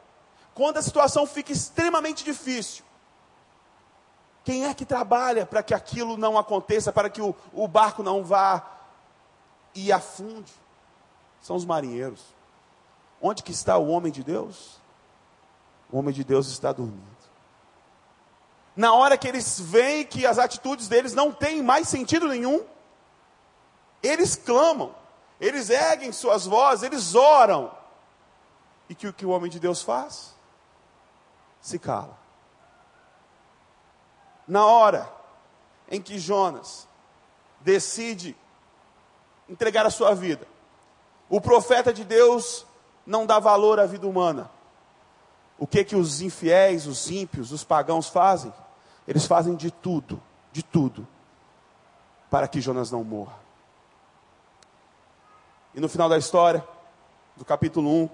quando 0.54 0.76
a 0.76 0.82
situação 0.82 1.26
fica 1.26 1.52
extremamente 1.52 2.24
difícil, 2.24 2.84
quem 4.44 4.66
é 4.66 4.74
que 4.74 4.84
trabalha 4.84 5.46
para 5.46 5.62
que 5.62 5.72
aquilo 5.72 6.16
não 6.16 6.36
aconteça, 6.36 6.92
para 6.92 7.08
que 7.08 7.22
o, 7.22 7.34
o 7.52 7.66
barco 7.66 8.02
não 8.02 8.24
vá 8.24 8.64
e 9.74 9.92
afunde? 9.92 10.52
São 11.40 11.56
os 11.56 11.64
marinheiros. 11.64 12.22
Onde 13.22 13.44
que 13.44 13.52
está 13.52 13.78
o 13.78 13.86
homem 13.86 14.10
de 14.10 14.24
Deus? 14.24 14.80
O 15.90 15.98
homem 15.98 16.12
de 16.12 16.24
Deus 16.24 16.48
está 16.48 16.72
dormindo. 16.72 17.06
Na 18.74 18.94
hora 18.94 19.16
que 19.16 19.28
eles 19.28 19.60
veem 19.60 20.04
que 20.04 20.26
as 20.26 20.38
atitudes 20.38 20.88
deles 20.88 21.14
não 21.14 21.30
têm 21.30 21.62
mais 21.62 21.88
sentido 21.88 22.26
nenhum, 22.26 22.64
eles 24.02 24.34
clamam, 24.34 24.92
eles 25.40 25.70
erguem 25.70 26.10
suas 26.10 26.46
vozes, 26.46 26.82
eles 26.82 27.14
oram. 27.14 27.70
E 28.88 28.94
que 28.94 29.06
o 29.06 29.12
que 29.12 29.24
o 29.24 29.30
homem 29.30 29.50
de 29.50 29.60
Deus 29.60 29.82
faz? 29.82 30.34
Se 31.60 31.78
cala. 31.78 32.18
Na 34.48 34.66
hora 34.66 35.08
em 35.88 36.02
que 36.02 36.18
Jonas 36.18 36.88
decide 37.60 38.36
entregar 39.48 39.86
a 39.86 39.90
sua 39.90 40.14
vida, 40.14 40.48
o 41.28 41.40
profeta 41.40 41.92
de 41.92 42.04
Deus 42.04 42.66
não 43.06 43.26
dá 43.26 43.38
valor 43.38 43.80
à 43.80 43.86
vida 43.86 44.06
humana. 44.06 44.50
O 45.58 45.66
que 45.66 45.84
que 45.84 45.96
os 45.96 46.20
infiéis, 46.20 46.86
os 46.86 47.10
ímpios, 47.10 47.52
os 47.52 47.64
pagãos 47.64 48.08
fazem? 48.08 48.52
Eles 49.06 49.26
fazem 49.26 49.54
de 49.54 49.70
tudo, 49.70 50.20
de 50.52 50.62
tudo, 50.62 51.06
para 52.30 52.48
que 52.48 52.60
Jonas 52.60 52.90
não 52.90 53.04
morra. 53.04 53.36
E 55.74 55.80
no 55.80 55.88
final 55.88 56.08
da 56.08 56.18
história, 56.18 56.66
do 57.36 57.44
capítulo 57.44 57.88
1, 58.04 58.08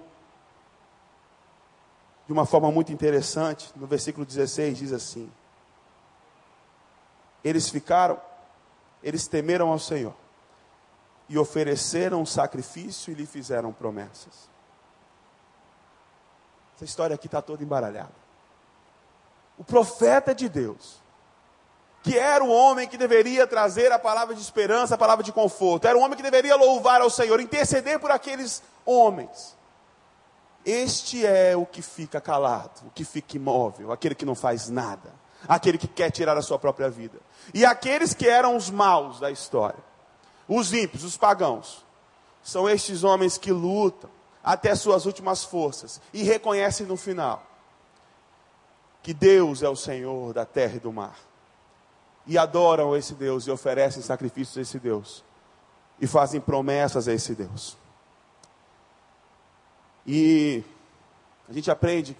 de 2.27 2.33
uma 2.33 2.45
forma 2.45 2.71
muito 2.71 2.91
interessante, 2.91 3.71
no 3.75 3.87
versículo 3.87 4.25
16 4.25 4.77
diz 4.77 4.93
assim: 4.93 5.31
Eles 7.43 7.69
ficaram, 7.69 8.19
eles 9.01 9.27
temeram 9.27 9.69
ao 9.69 9.79
Senhor 9.79 10.13
e 11.27 11.37
ofereceram 11.37 12.25
sacrifício 12.25 13.11
e 13.11 13.15
lhe 13.15 13.25
fizeram 13.25 13.73
promessas. 13.73 14.49
Essa 16.79 16.85
história 16.85 17.13
aqui 17.13 17.25
está 17.27 17.41
toda 17.41 17.61
embaralhada. 17.61 18.15
O 19.57 19.65
profeta 19.65 20.33
de 20.33 20.47
Deus 20.47 21.01
que 22.01 22.17
era 22.17 22.43
o 22.43 22.49
homem 22.49 22.87
que 22.87 22.97
deveria 22.97 23.45
trazer 23.45 23.91
a 23.91 23.99
palavra 23.99 24.33
de 24.33 24.41
esperança, 24.41 24.95
a 24.95 24.97
palavra 24.97 25.23
de 25.23 25.31
conforto, 25.31 25.85
era 25.85 25.97
o 25.97 26.01
homem 26.01 26.15
que 26.15 26.23
deveria 26.23 26.55
louvar 26.55 27.01
ao 27.01 27.09
Senhor, 27.09 27.39
interceder 27.39 27.99
por 27.99 28.09
aqueles 28.09 28.63
homens. 28.85 29.57
Este 30.65 31.25
é 31.25 31.55
o 31.57 31.65
que 31.65 31.81
fica 31.81 32.21
calado, 32.21 32.87
o 32.87 32.89
que 32.91 33.03
fica 33.03 33.35
imóvel, 33.35 33.91
aquele 33.91 34.15
que 34.15 34.25
não 34.25 34.35
faz 34.35 34.69
nada, 34.69 35.13
aquele 35.47 35.77
que 35.77 35.87
quer 35.87 36.09
tirar 36.09 36.37
a 36.37 36.41
sua 36.41 36.59
própria 36.59 36.89
vida. 36.89 37.19
E 37.53 37.65
aqueles 37.65 38.13
que 38.13 38.27
eram 38.27 38.55
os 38.55 38.69
maus 38.69 39.19
da 39.19 39.31
história, 39.31 39.83
os 40.47 40.73
ímpios, 40.73 41.03
os 41.03 41.17
pagãos, 41.17 41.85
são 42.41 42.69
estes 42.69 43.03
homens 43.03 43.37
que 43.37 43.51
lutam 43.51 44.09
até 44.43 44.73
suas 44.75 45.05
últimas 45.05 45.43
forças 45.43 46.01
e 46.13 46.23
reconhecem 46.23 46.85
no 46.85 46.95
final 46.95 47.43
que 49.01 49.13
Deus 49.13 49.63
é 49.63 49.69
o 49.69 49.75
Senhor 49.75 50.33
da 50.33 50.45
terra 50.45 50.75
e 50.75 50.79
do 50.79 50.91
mar. 50.91 51.17
E 52.27 52.37
adoram 52.37 52.95
esse 52.95 53.13
Deus 53.13 53.47
e 53.47 53.51
oferecem 53.51 54.03
sacrifícios 54.03 54.57
a 54.57 54.61
esse 54.61 54.79
Deus. 54.79 55.23
E 55.99 56.05
fazem 56.05 56.39
promessas 56.39 57.07
a 57.07 57.13
esse 57.13 57.33
Deus. 57.33 57.77
E 60.05 60.63
a 61.47 61.53
gente 61.53 61.71
aprende 61.71 62.15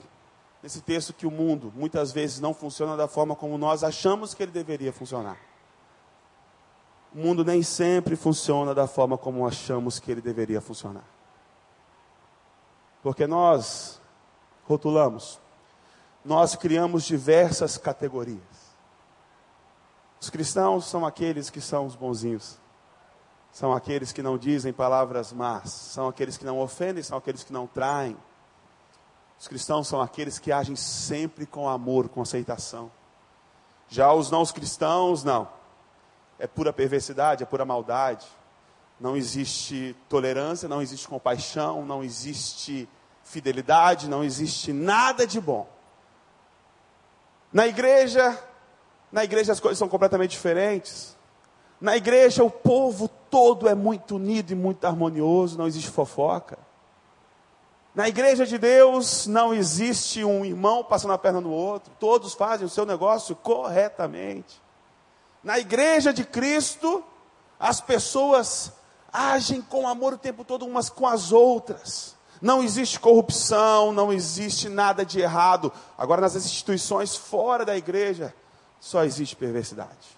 nesse 0.64 0.82
texto 0.82 1.14
que 1.14 1.28
o 1.28 1.32
mundo 1.32 1.72
muitas 1.76 2.12
vezes 2.12 2.40
não 2.40 2.54
funciona 2.54 2.98
da 2.98 3.08
forma 3.08 3.36
como 3.36 3.58
nós 3.58 3.84
achamos 3.84 4.34
que 4.34 4.44
ele 4.44 4.52
deveria 4.52 4.92
funcionar. 4.92 5.38
O 7.14 7.20
mundo 7.20 7.44
nem 7.44 7.64
sempre 7.64 8.16
funciona 8.16 8.74
da 8.74 8.88
forma 8.88 9.18
como 9.18 9.48
achamos 9.48 10.00
que 10.00 10.12
ele 10.12 10.22
deveria 10.22 10.62
funcionar. 10.62 11.19
Porque 13.02 13.26
nós 13.26 14.02
rotulamos, 14.66 15.40
nós 16.24 16.56
criamos 16.56 17.04
diversas 17.04 17.78
categorias. 17.78 18.40
Os 20.20 20.30
cristãos 20.30 20.86
são 20.86 21.06
aqueles 21.06 21.50
que 21.50 21.62
são 21.62 21.86
os 21.86 21.96
bonzinhos, 21.96 22.60
são 23.52 23.74
aqueles 23.74 24.12
que 24.12 24.22
não 24.22 24.38
dizem 24.38 24.74
palavras 24.74 25.32
más, 25.32 25.72
são 25.72 26.08
aqueles 26.08 26.38
que 26.38 26.46
não 26.46 26.60
ofendem, 26.60 27.02
são 27.02 27.18
aqueles 27.18 27.44
que 27.44 27.54
não 27.54 27.66
traem. 27.66 28.18
Os 29.40 29.48
cristãos 29.48 29.88
são 29.88 30.02
aqueles 30.02 30.38
que 30.38 30.52
agem 30.52 30.76
sempre 30.76 31.46
com 31.46 31.70
amor, 31.70 32.10
com 32.10 32.22
aceitação. 32.22 32.92
Já 33.88 34.14
os 34.14 34.30
não 34.30 34.46
cristãos, 34.46 35.24
não. 35.24 35.48
É 36.38 36.46
pura 36.46 36.72
perversidade, 36.72 37.44
é 37.44 37.46
pura 37.46 37.66
maldade. 37.66 38.28
Não 39.00 39.16
existe 39.16 39.96
tolerância, 40.10 40.68
não 40.68 40.82
existe 40.82 41.08
compaixão, 41.08 41.86
não 41.86 42.04
existe 42.04 42.88
fidelidade, 43.24 44.10
não 44.10 44.24
existe 44.24 44.74
nada 44.74 45.26
de 45.26 45.40
bom. 45.40 45.68
Na 47.52 47.66
igreja, 47.66 48.38
na 49.12 49.24
igreja 49.24 49.54
as 49.54 49.60
coisas 49.60 49.78
são 49.78 49.88
completamente 49.88 50.32
diferentes. 50.32 51.18
Na 51.80 51.96
igreja 51.96 52.44
o 52.44 52.52
povo 52.52 53.08
todo 53.30 53.70
é 53.70 53.76
muito 53.76 54.16
unido 54.16 54.52
e 54.52 54.56
muito 54.56 54.84
harmonioso, 54.86 55.58
não 55.58 55.68
existe 55.68 55.90
fofoca. 55.90 56.58
Na 57.96 58.08
igreja 58.08 58.46
de 58.46 58.58
Deus 58.58 59.28
não 59.28 59.54
existe 59.54 60.24
um 60.24 60.46
irmão 60.46 60.84
passando 60.84 61.14
a 61.14 61.18
perna 61.18 61.42
no 61.42 61.52
outro, 61.52 61.92
todos 62.00 62.34
fazem 62.34 62.66
o 62.66 62.70
seu 62.70 62.86
negócio 62.86 63.36
corretamente. 63.36 64.62
Na 65.44 65.58
igreja 65.58 66.14
de 66.14 66.24
Cristo, 66.24 67.04
as 67.60 67.82
pessoas 67.82 68.74
agem 69.12 69.62
com 69.62 69.88
amor 69.88 70.14
o 70.14 70.18
tempo 70.18 70.44
todo 70.44 70.66
umas 70.66 70.90
com 70.90 71.08
as 71.08 71.32
outras. 71.32 72.16
Não 72.42 72.64
existe 72.64 73.00
corrupção, 73.00 73.92
não 73.92 74.14
existe 74.14 74.70
nada 74.70 75.06
de 75.06 75.20
errado. 75.20 75.72
Agora, 75.98 76.22
nas 76.22 76.36
instituições 76.36 77.16
fora 77.16 77.66
da 77.66 77.76
igreja, 77.76 78.34
só 78.80 79.04
existe 79.04 79.36
perversidade. 79.36 80.18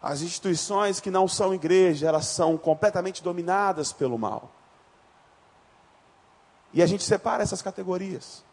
As 0.00 0.20
instituições 0.20 1.00
que 1.00 1.10
não 1.10 1.26
são 1.26 1.52
igreja, 1.52 2.06
elas 2.06 2.26
são 2.26 2.56
completamente 2.56 3.22
dominadas 3.22 3.92
pelo 3.92 4.16
mal. 4.16 4.50
E 6.72 6.82
a 6.82 6.86
gente 6.86 7.02
separa 7.02 7.42
essas 7.42 7.60
categorias. 7.60 8.44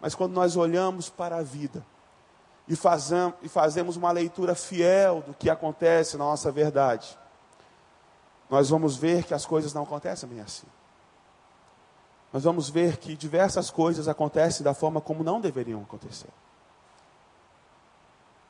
Mas 0.00 0.14
quando 0.14 0.32
nós 0.32 0.56
olhamos 0.56 1.08
para 1.08 1.36
a 1.36 1.42
vida 1.42 1.84
e, 2.66 2.76
fazem, 2.76 3.32
fazemos 3.48 3.96
uma 3.96 4.10
leitura 4.10 4.54
fiel 4.54 5.22
do 5.26 5.32
que 5.32 5.48
acontece 5.48 6.16
na 6.16 6.24
nossa 6.24 6.52
verdade, 6.52 7.16
nós 8.50 8.70
vamos 8.70 8.96
ver 8.96 9.24
que 9.24 9.34
as 9.34 9.44
coisas 9.44 9.74
não 9.74 9.82
acontecem 9.82 10.28
bem 10.28 10.40
assim. 10.40 10.66
Nós 12.32 12.44
vamos 12.44 12.68
ver 12.68 12.98
que 12.98 13.16
diversas 13.16 13.70
coisas 13.70 14.08
acontecem 14.08 14.62
da 14.62 14.74
forma 14.74 15.00
como 15.00 15.24
não 15.24 15.40
deveriam 15.40 15.82
acontecer. 15.82 16.28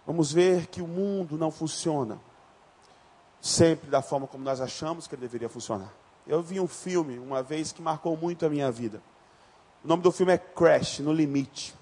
Vamos 0.07 0.33
ver 0.33 0.67
que 0.67 0.81
o 0.81 0.87
mundo 0.87 1.37
não 1.37 1.51
funciona 1.51 2.19
sempre 3.41 3.89
da 3.91 4.03
forma 4.03 4.27
como 4.27 4.43
nós 4.43 4.61
achamos 4.61 5.07
que 5.07 5.15
ele 5.15 5.23
deveria 5.23 5.49
funcionar. 5.49 5.93
Eu 6.27 6.43
vi 6.43 6.59
um 6.59 6.67
filme 6.67 7.19
uma 7.19 7.43
vez 7.43 7.73
que 7.73 7.81
marcou 7.81 8.17
muito 8.17 8.45
a 8.45 8.49
minha 8.49 8.71
vida. 8.71 9.03
O 9.85 9.89
nome 9.89 10.03
do 10.03 10.11
filme 10.11 10.33
é 10.33 10.39
Crash, 10.39 11.01
No 11.01 11.13
Limite. 11.13 11.75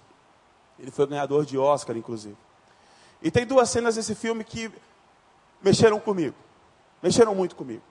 Ele 0.78 0.90
foi 0.90 1.06
ganhador 1.06 1.46
de 1.46 1.56
Oscar, 1.56 1.96
inclusive. 1.96 2.36
E 3.22 3.30
tem 3.30 3.46
duas 3.46 3.70
cenas 3.70 3.94
desse 3.94 4.14
filme 4.14 4.44
que 4.44 4.70
mexeram 5.62 5.98
comigo. 5.98 6.36
Mexeram 7.02 7.34
muito 7.34 7.56
comigo. 7.56 7.82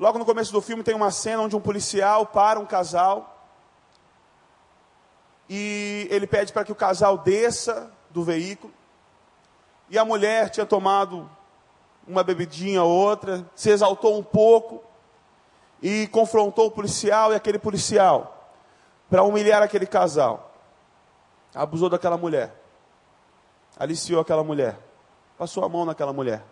Logo 0.00 0.18
no 0.18 0.24
começo 0.24 0.50
do 0.50 0.62
filme 0.62 0.82
tem 0.82 0.94
uma 0.94 1.10
cena 1.10 1.42
onde 1.42 1.54
um 1.54 1.60
policial 1.60 2.24
para 2.24 2.58
um 2.58 2.64
casal 2.64 3.36
e 5.46 6.08
ele 6.10 6.26
pede 6.26 6.54
para 6.54 6.64
que 6.64 6.72
o 6.72 6.74
casal 6.74 7.18
desça 7.18 7.92
do 8.08 8.24
veículo. 8.24 8.72
E 9.90 9.98
a 9.98 10.04
mulher 10.04 10.48
tinha 10.48 10.64
tomado 10.64 11.28
uma 12.08 12.24
bebidinha 12.24 12.82
ou 12.82 12.90
outra, 12.90 13.46
se 13.54 13.68
exaltou 13.68 14.18
um 14.18 14.22
pouco 14.22 14.82
e 15.82 16.06
confrontou 16.06 16.68
o 16.68 16.70
policial 16.70 17.34
e 17.34 17.36
aquele 17.36 17.58
policial 17.58 18.54
para 19.10 19.22
humilhar 19.22 19.62
aquele 19.62 19.86
casal. 19.86 20.50
Abusou 21.54 21.90
daquela 21.90 22.16
mulher. 22.16 22.58
Aliciou 23.78 24.22
aquela 24.22 24.42
mulher. 24.42 24.78
Passou 25.36 25.62
a 25.62 25.68
mão 25.68 25.84
naquela 25.84 26.14
mulher. 26.14 26.42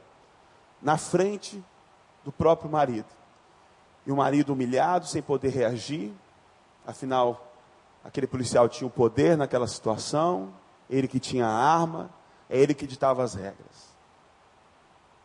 Na 0.82 0.98
frente 0.98 1.64
do 2.22 2.30
próprio 2.30 2.70
marido. 2.70 3.17
E 4.09 4.11
o 4.11 4.16
marido 4.16 4.55
humilhado, 4.55 5.07
sem 5.07 5.21
poder 5.21 5.51
reagir. 5.51 6.11
Afinal, 6.87 7.53
aquele 8.03 8.27
policial 8.27 8.66
tinha 8.66 8.88
o 8.88 8.90
poder 8.90 9.37
naquela 9.37 9.66
situação. 9.66 10.49
Ele 10.88 11.07
que 11.07 11.21
tinha 11.21 11.47
a 11.47 11.51
arma. 11.53 12.09
É 12.49 12.57
ele 12.59 12.73
que 12.73 12.87
ditava 12.87 13.23
as 13.23 13.35
regras. 13.35 13.92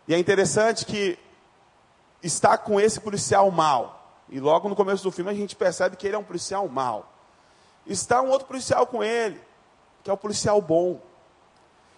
E 0.05 0.13
é 0.13 0.19
interessante 0.19 0.85
que 0.85 1.17
está 2.21 2.57
com 2.57 2.77
esse 2.77 2.99
policial 2.99 3.49
mal. 3.49 4.21
E 4.27 4.37
logo 4.37 4.67
no 4.67 4.75
começo 4.75 5.01
do 5.01 5.13
filme 5.13 5.31
a 5.31 5.33
gente 5.33 5.55
percebe 5.55 5.95
que 5.95 6.05
ele 6.05 6.17
é 6.17 6.19
um 6.19 6.23
policial 6.25 6.67
mal. 6.67 7.09
Está 7.87 8.21
um 8.21 8.27
outro 8.27 8.49
policial 8.49 8.85
com 8.85 9.01
ele, 9.01 9.39
que 10.03 10.09
é 10.09 10.13
o 10.13 10.17
policial 10.17 10.61
bom. 10.61 10.99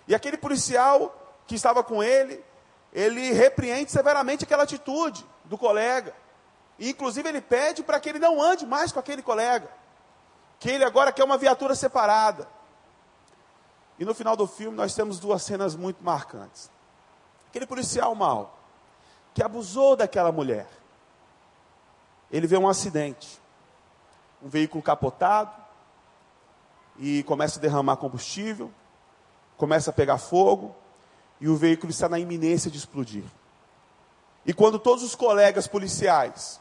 E 0.08 0.14
aquele 0.14 0.38
policial 0.38 1.36
que 1.48 1.56
estava 1.56 1.84
com 1.84 2.04
ele, 2.04 2.46
ele 2.94 3.34
repreende 3.34 3.92
severamente 3.92 4.44
aquela 4.44 4.62
atitude 4.62 5.26
do 5.46 5.58
colega. 5.58 6.14
E 6.78 6.90
inclusive 6.90 7.28
ele 7.28 7.42
pede 7.42 7.84
para 7.84 8.00
que 8.00 8.10
ele 8.10 8.20
não 8.20 8.42
ande 8.42 8.66
mais 8.66 8.92
com 8.92 9.00
aquele 9.00 9.22
colega. 9.22 9.70
Que 10.60 10.70
ele 10.70 10.84
agora 10.84 11.12
quer 11.12 11.24
uma 11.24 11.38
viatura 11.38 11.76
separada. 11.76 12.48
E 13.98 14.04
no 14.04 14.14
final 14.14 14.36
do 14.36 14.46
filme 14.46 14.76
nós 14.76 14.94
temos 14.94 15.20
duas 15.20 15.42
cenas 15.44 15.76
muito 15.76 16.04
marcantes. 16.04 16.70
Aquele 17.48 17.66
policial 17.66 18.14
mal, 18.14 18.60
que 19.34 19.42
abusou 19.42 19.96
daquela 19.96 20.32
mulher. 20.32 20.68
Ele 22.30 22.48
vê 22.48 22.58
um 22.58 22.68
acidente, 22.68 23.40
um 24.42 24.50
veículo 24.50 24.84
capotado, 24.84 25.56
e 26.98 27.24
começa 27.24 27.60
a 27.60 27.62
derramar 27.62 27.98
combustível, 27.98 28.72
começa 29.58 29.90
a 29.90 29.94
pegar 29.94 30.18
fogo, 30.18 30.76
e 31.40 31.48
o 31.48 31.56
veículo 31.56 31.92
está 31.92 32.10
na 32.10 32.20
iminência 32.20 32.72
de 32.72 32.78
explodir. 32.78 33.24
E 34.46 34.54
quando 34.54 34.78
todos 34.78 35.04
os 35.04 35.16
colegas 35.16 35.68
policiais 35.68 36.60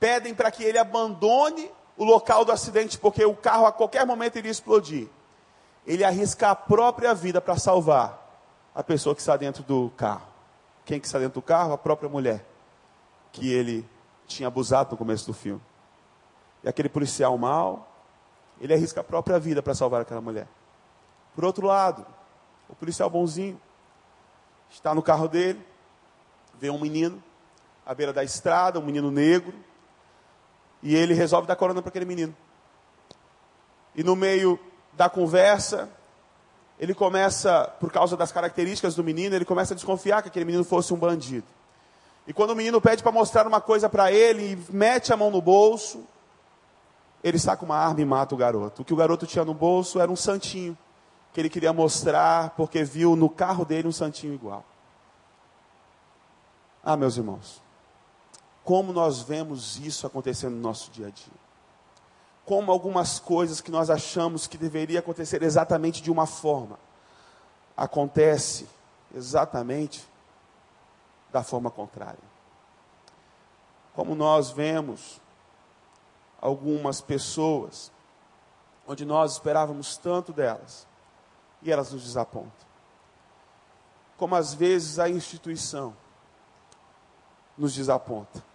pedem 0.00 0.34
para 0.34 0.50
que 0.50 0.64
ele 0.64 0.78
abandone 0.78 1.70
o 1.96 2.04
local 2.04 2.44
do 2.44 2.50
acidente, 2.50 2.98
porque 2.98 3.22
o 3.24 3.36
carro 3.36 3.66
a 3.66 3.72
qualquer 3.72 4.06
momento 4.06 4.38
iria 4.38 4.50
explodir, 4.50 5.08
ele 5.86 6.02
arrisca 6.02 6.50
a 6.50 6.54
própria 6.54 7.14
vida 7.14 7.40
para 7.40 7.58
salvar 7.58 8.18
a 8.74 8.82
pessoa 8.82 9.14
que 9.14 9.20
está 9.20 9.36
dentro 9.36 9.62
do 9.62 9.90
carro. 9.96 10.26
Quem 10.86 10.98
que 10.98 11.06
está 11.06 11.18
dentro 11.18 11.34
do 11.34 11.42
carro? 11.42 11.74
A 11.74 11.78
própria 11.78 12.08
mulher 12.08 12.44
que 13.30 13.52
ele 13.52 13.86
tinha 14.26 14.48
abusado 14.48 14.92
no 14.92 14.96
começo 14.96 15.26
do 15.26 15.34
filme. 15.34 15.60
E 16.64 16.68
aquele 16.68 16.88
policial 16.88 17.36
mal, 17.36 17.88
ele 18.60 18.72
arrisca 18.72 19.00
a 19.00 19.04
própria 19.04 19.38
vida 19.38 19.62
para 19.62 19.74
salvar 19.74 20.00
aquela 20.00 20.20
mulher. 20.20 20.48
Por 21.34 21.44
outro 21.44 21.66
lado, 21.66 22.06
o 22.68 22.74
policial 22.74 23.10
bonzinho 23.10 23.60
está 24.70 24.94
no 24.94 25.02
carro 25.02 25.28
dele, 25.28 25.64
vê 26.58 26.70
um 26.70 26.80
menino 26.80 27.22
à 27.84 27.94
beira 27.94 28.12
da 28.12 28.22
estrada, 28.22 28.78
um 28.78 28.84
menino 28.84 29.10
negro, 29.10 29.54
e 30.82 30.94
ele 30.94 31.14
resolve 31.14 31.46
dar 31.46 31.56
corona 31.56 31.82
para 31.82 31.90
aquele 31.90 32.04
menino. 32.04 32.34
E 33.94 34.02
no 34.02 34.16
meio 34.16 34.58
da 34.92 35.08
conversa, 35.08 35.88
ele 36.78 36.94
começa, 36.94 37.64
por 37.78 37.92
causa 37.92 38.16
das 38.16 38.32
características 38.32 38.94
do 38.94 39.04
menino, 39.04 39.34
ele 39.34 39.44
começa 39.44 39.74
a 39.74 39.76
desconfiar 39.76 40.22
que 40.22 40.28
aquele 40.28 40.46
menino 40.46 40.64
fosse 40.64 40.94
um 40.94 40.96
bandido. 40.96 41.46
E 42.26 42.32
quando 42.32 42.50
o 42.50 42.56
menino 42.56 42.80
pede 42.80 43.02
para 43.02 43.12
mostrar 43.12 43.46
uma 43.46 43.60
coisa 43.60 43.88
para 43.88 44.12
ele 44.12 44.52
e 44.52 44.72
mete 44.72 45.12
a 45.12 45.16
mão 45.16 45.30
no 45.30 45.42
bolso, 45.42 46.04
ele 47.22 47.38
saca 47.38 47.64
uma 47.64 47.76
arma 47.76 48.00
e 48.00 48.04
mata 48.04 48.34
o 48.34 48.38
garoto. 48.38 48.82
O 48.82 48.84
que 48.84 48.94
o 48.94 48.96
garoto 48.96 49.26
tinha 49.26 49.44
no 49.44 49.52
bolso 49.52 50.00
era 50.00 50.10
um 50.10 50.16
santinho, 50.16 50.76
que 51.32 51.40
ele 51.40 51.50
queria 51.50 51.72
mostrar 51.72 52.50
porque 52.50 52.82
viu 52.82 53.14
no 53.14 53.28
carro 53.28 53.64
dele 53.64 53.88
um 53.88 53.92
santinho 53.92 54.32
igual. 54.32 54.64
Ah, 56.82 56.96
meus 56.96 57.16
irmãos, 57.16 57.62
como 58.64 58.92
nós 58.92 59.20
vemos 59.20 59.78
isso 59.78 60.06
acontecendo 60.06 60.54
no 60.54 60.60
nosso 60.60 60.90
dia 60.90 61.08
a 61.08 61.10
dia. 61.10 61.40
como 62.44 62.72
algumas 62.72 63.20
coisas 63.20 63.60
que 63.60 63.70
nós 63.70 63.90
achamos 63.90 64.48
que 64.48 64.58
deveria 64.58 64.98
acontecer 64.98 65.40
exatamente 65.40 66.02
de 66.02 66.10
uma 66.10 66.26
forma, 66.26 66.80
acontece 67.76 68.68
exatamente 69.14 70.04
da 71.30 71.44
forma 71.44 71.70
contrária. 71.70 72.18
Como 73.94 74.16
nós 74.16 74.50
vemos 74.50 75.20
algumas 76.40 77.00
pessoas 77.00 77.92
onde 78.84 79.04
nós 79.04 79.32
esperávamos 79.34 79.96
tanto 79.96 80.32
delas 80.32 80.88
e 81.62 81.70
elas 81.70 81.92
nos 81.92 82.02
desapontam. 82.02 82.66
Como 84.16 84.34
às 84.34 84.54
vezes 84.54 84.98
a 84.98 85.08
instituição 85.08 85.96
nos 87.56 87.74
desaponta. 87.74 88.49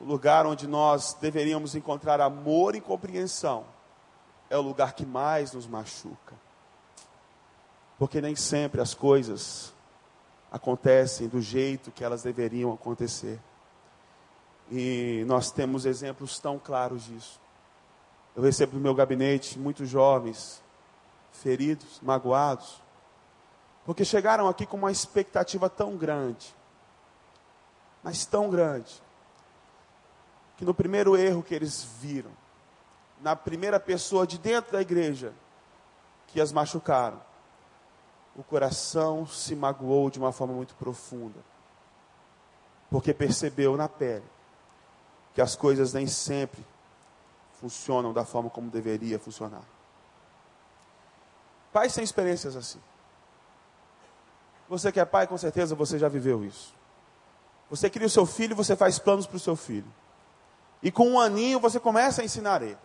O 0.00 0.04
lugar 0.04 0.46
onde 0.46 0.66
nós 0.66 1.14
deveríamos 1.14 1.74
encontrar 1.74 2.20
amor 2.20 2.74
e 2.74 2.80
compreensão 2.80 3.64
é 4.50 4.56
o 4.56 4.62
lugar 4.62 4.92
que 4.92 5.06
mais 5.06 5.52
nos 5.52 5.66
machuca. 5.66 6.34
Porque 7.98 8.20
nem 8.20 8.34
sempre 8.34 8.80
as 8.80 8.92
coisas 8.92 9.72
acontecem 10.50 11.28
do 11.28 11.40
jeito 11.40 11.90
que 11.90 12.04
elas 12.04 12.22
deveriam 12.22 12.72
acontecer. 12.72 13.40
E 14.70 15.24
nós 15.26 15.50
temos 15.50 15.84
exemplos 15.84 16.38
tão 16.38 16.58
claros 16.58 17.04
disso. 17.04 17.40
Eu 18.34 18.42
recebo 18.42 18.74
no 18.74 18.80
meu 18.80 18.94
gabinete 18.94 19.58
muitos 19.58 19.88
jovens 19.88 20.62
feridos, 21.32 22.00
magoados, 22.00 22.80
porque 23.84 24.04
chegaram 24.04 24.48
aqui 24.48 24.64
com 24.64 24.76
uma 24.76 24.90
expectativa 24.90 25.68
tão 25.68 25.96
grande, 25.96 26.54
mas 28.02 28.24
tão 28.24 28.48
grande, 28.48 29.02
que 30.56 30.64
no 30.64 30.74
primeiro 30.74 31.16
erro 31.16 31.42
que 31.42 31.54
eles 31.54 31.84
viram, 32.00 32.30
na 33.20 33.34
primeira 33.34 33.80
pessoa 33.80 34.26
de 34.26 34.38
dentro 34.38 34.72
da 34.72 34.80
igreja 34.80 35.32
que 36.28 36.40
as 36.40 36.52
machucaram, 36.52 37.20
o 38.36 38.42
coração 38.42 39.26
se 39.26 39.54
magoou 39.54 40.10
de 40.10 40.18
uma 40.18 40.32
forma 40.32 40.54
muito 40.54 40.74
profunda, 40.74 41.38
porque 42.90 43.14
percebeu 43.14 43.76
na 43.76 43.88
pele 43.88 44.24
que 45.32 45.40
as 45.40 45.56
coisas 45.56 45.92
nem 45.92 46.06
sempre 46.06 46.64
funcionam 47.60 48.12
da 48.12 48.24
forma 48.24 48.50
como 48.50 48.70
deveria 48.70 49.18
funcionar. 49.18 49.62
Pais 51.72 51.94
têm 51.94 52.04
experiências 52.04 52.54
assim. 52.54 52.80
Você 54.68 54.92
que 54.92 55.00
é 55.00 55.04
pai, 55.04 55.26
com 55.26 55.36
certeza 55.36 55.74
você 55.74 55.98
já 55.98 56.08
viveu 56.08 56.44
isso. 56.44 56.74
Você 57.68 57.90
cria 57.90 58.06
o 58.06 58.10
seu 58.10 58.26
filho, 58.26 58.54
você 58.54 58.76
faz 58.76 58.98
planos 58.98 59.26
para 59.26 59.36
o 59.36 59.40
seu 59.40 59.56
filho. 59.56 59.90
E 60.82 60.90
com 60.90 61.08
um 61.08 61.20
aninho 61.20 61.60
você 61.60 61.80
começa 61.80 62.22
a 62.22 62.24
ensinar 62.24 62.62
ele. 62.62 62.78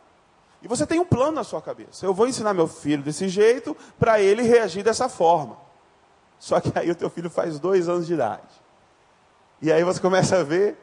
E 0.62 0.67
você 0.67 0.86
tem 0.86 0.99
um 0.99 1.06
plano 1.06 1.34
na 1.34 1.43
sua 1.43 1.62
cabeça. 1.62 2.06
Eu 2.06 2.13
vou 2.13 2.28
ensinar 2.28 2.54
meu 2.54 2.67
filho 2.67 3.04
desse 3.04 3.30
jeito 3.30 3.75
para 3.97 4.19
ele 4.21 4.41
reagir 4.41 4.84
dessa 4.84 5.08
forma. 5.08 5.58
Só 6.38 6.60
que 6.60 6.71
aí 6.78 6.89
o 6.89 6.95
teu 6.95 7.10
filho 7.10 7.30
faz 7.30 7.60
dois 7.60 7.88
anos 7.88 8.08
de 8.08 8.13
idade. 8.13 8.47
E 9.62 9.71
aí 9.71 9.84
você 9.84 9.99
começa 9.99 10.39
a 10.39 10.43
ver 10.43 10.78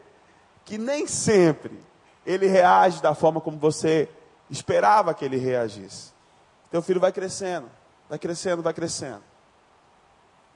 que 0.64 0.76
nem 0.76 1.06
sempre 1.06 1.78
ele 2.24 2.46
reage 2.46 3.00
da 3.00 3.14
forma 3.14 3.40
como 3.40 3.58
você 3.58 4.08
esperava 4.50 5.14
que 5.14 5.24
ele 5.24 5.36
reagisse. 5.36 6.12
Teu 6.70 6.82
filho 6.82 7.00
vai 7.00 7.12
crescendo, 7.12 7.70
vai 8.08 8.18
crescendo, 8.18 8.62
vai 8.62 8.74
crescendo. 8.74 9.22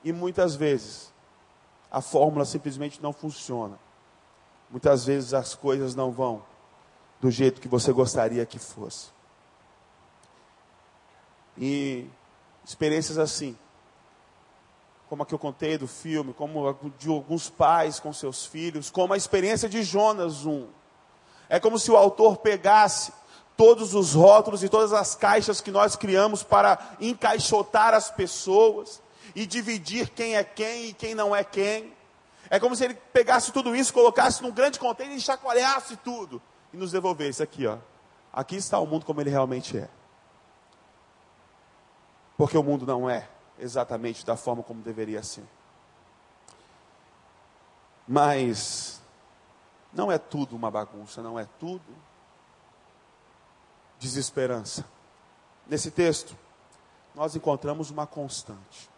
E 0.03 0.11
muitas 0.11 0.55
vezes 0.55 1.11
a 1.91 2.01
fórmula 2.01 2.45
simplesmente 2.45 3.01
não 3.01 3.13
funciona. 3.13 3.77
Muitas 4.71 5.05
vezes 5.05 5.33
as 5.33 5.53
coisas 5.53 5.93
não 5.93 6.11
vão 6.11 6.43
do 7.19 7.29
jeito 7.29 7.61
que 7.61 7.67
você 7.67 7.91
gostaria 7.91 8.45
que 8.45 8.57
fosse. 8.57 9.09
E 11.57 12.07
experiências 12.63 13.17
assim 13.17 13.57
como 15.11 15.23
a 15.23 15.25
que 15.25 15.33
eu 15.33 15.39
contei 15.39 15.77
do 15.77 15.89
filme, 15.89 16.33
como 16.33 16.69
a 16.69 16.75
de 16.97 17.09
alguns 17.09 17.49
pais 17.49 17.99
com 17.99 18.13
seus 18.13 18.45
filhos, 18.45 18.89
como 18.89 19.13
a 19.13 19.17
experiência 19.17 19.67
de 19.67 19.83
Jonas 19.83 20.45
1. 20.45 20.65
É 21.49 21.59
como 21.59 21.77
se 21.77 21.91
o 21.91 21.97
autor 21.97 22.37
pegasse 22.37 23.11
todos 23.57 23.93
os 23.93 24.13
rótulos 24.13 24.63
e 24.63 24.69
todas 24.69 24.93
as 24.93 25.13
caixas 25.13 25.59
que 25.59 25.69
nós 25.69 25.97
criamos 25.97 26.43
para 26.43 26.95
encaixotar 27.01 27.93
as 27.93 28.09
pessoas 28.09 29.03
e 29.35 29.45
dividir 29.45 30.09
quem 30.11 30.37
é 30.37 30.45
quem 30.45 30.85
e 30.85 30.93
quem 30.93 31.13
não 31.13 31.35
é 31.35 31.43
quem. 31.43 31.91
É 32.51 32.59
como 32.59 32.75
se 32.75 32.83
ele 32.83 32.95
pegasse 32.95 33.49
tudo 33.53 33.73
isso, 33.73 33.93
colocasse 33.93 34.43
num 34.43 34.51
grande 34.51 34.77
container 34.77 35.15
e 35.15 35.21
chacoalhasse 35.21 35.95
tudo 35.95 36.41
e 36.73 36.75
nos 36.77 36.91
devolvesse 36.91 37.41
aqui, 37.41 37.65
ó. 37.65 37.77
Aqui 38.33 38.57
está 38.57 38.77
o 38.77 38.85
mundo 38.85 39.05
como 39.05 39.21
ele 39.21 39.29
realmente 39.29 39.77
é. 39.77 39.89
Porque 42.35 42.57
o 42.57 42.61
mundo 42.61 42.85
não 42.85 43.09
é 43.09 43.29
exatamente 43.57 44.25
da 44.25 44.35
forma 44.35 44.61
como 44.61 44.81
deveria 44.81 45.23
ser. 45.23 45.45
Mas 48.05 49.01
não 49.93 50.11
é 50.11 50.17
tudo 50.17 50.53
uma 50.53 50.69
bagunça, 50.69 51.21
não 51.21 51.39
é 51.39 51.47
tudo 51.57 51.95
desesperança. 53.97 54.83
Nesse 55.65 55.89
texto, 55.89 56.35
nós 57.15 57.33
encontramos 57.33 57.89
uma 57.89 58.05
constante. 58.05 58.89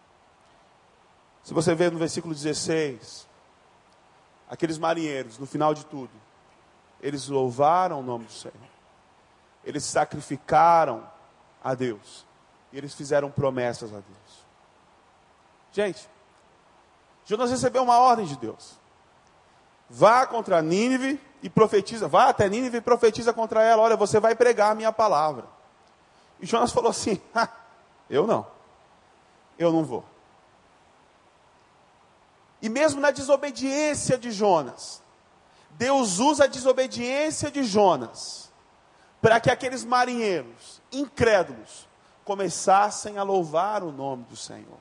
Se 1.43 1.53
você 1.53 1.75
ver 1.75 1.91
no 1.91 1.99
versículo 1.99 2.33
16, 2.33 3.31
aqueles 4.53 4.77
marinheiros, 4.77 5.39
no 5.39 5.47
final 5.47 5.73
de 5.73 5.83
tudo, 5.83 6.11
eles 7.01 7.27
louvaram 7.27 7.99
o 7.99 8.03
nome 8.03 8.25
do 8.25 8.31
Senhor. 8.31 8.55
Eles 9.65 9.83
sacrificaram 9.83 11.03
a 11.63 11.73
Deus. 11.73 12.23
E 12.71 12.77
eles 12.77 12.93
fizeram 12.93 13.31
promessas 13.31 13.89
a 13.89 13.95
Deus. 13.95 14.45
Gente, 15.71 16.07
Jonas 17.25 17.49
recebeu 17.49 17.81
uma 17.81 17.97
ordem 17.97 18.27
de 18.27 18.37
Deus. 18.37 18.77
Vá 19.89 20.27
contra 20.27 20.61
Nínive 20.61 21.19
e 21.41 21.49
profetiza. 21.49 22.07
Vá 22.07 22.29
até 22.29 22.47
Nínive 22.47 22.77
e 22.77 22.81
profetiza 22.81 23.33
contra 23.33 23.63
ela. 23.63 23.81
Olha, 23.81 23.97
você 23.97 24.19
vai 24.19 24.35
pregar 24.35 24.71
a 24.71 24.75
minha 24.75 24.91
palavra. 24.91 25.45
E 26.39 26.45
Jonas 26.45 26.71
falou 26.71 26.91
assim: 26.91 27.19
Eu 28.07 28.27
não. 28.27 28.45
Eu 29.57 29.71
não 29.71 29.83
vou. 29.83 30.12
E 32.63 32.69
mesmo 32.69 33.01
na 33.01 33.11
desobediência 33.11 34.17
de 34.17 34.31
Jonas, 34.31 35.03
Deus 35.71 36.19
usa 36.19 36.45
a 36.45 36.47
desobediência 36.47 37.51
de 37.51 37.61
Jonas 37.61 38.49
para 39.21 39.37
que 39.41 39.51
aqueles 39.51 39.83
marinheiros 39.83 40.81
incrédulos 40.89 41.89
começassem 42.23 43.17
a 43.17 43.23
louvar 43.23 43.83
o 43.83 43.91
nome 43.91 44.23
do 44.23 44.37
Senhor. 44.37 44.77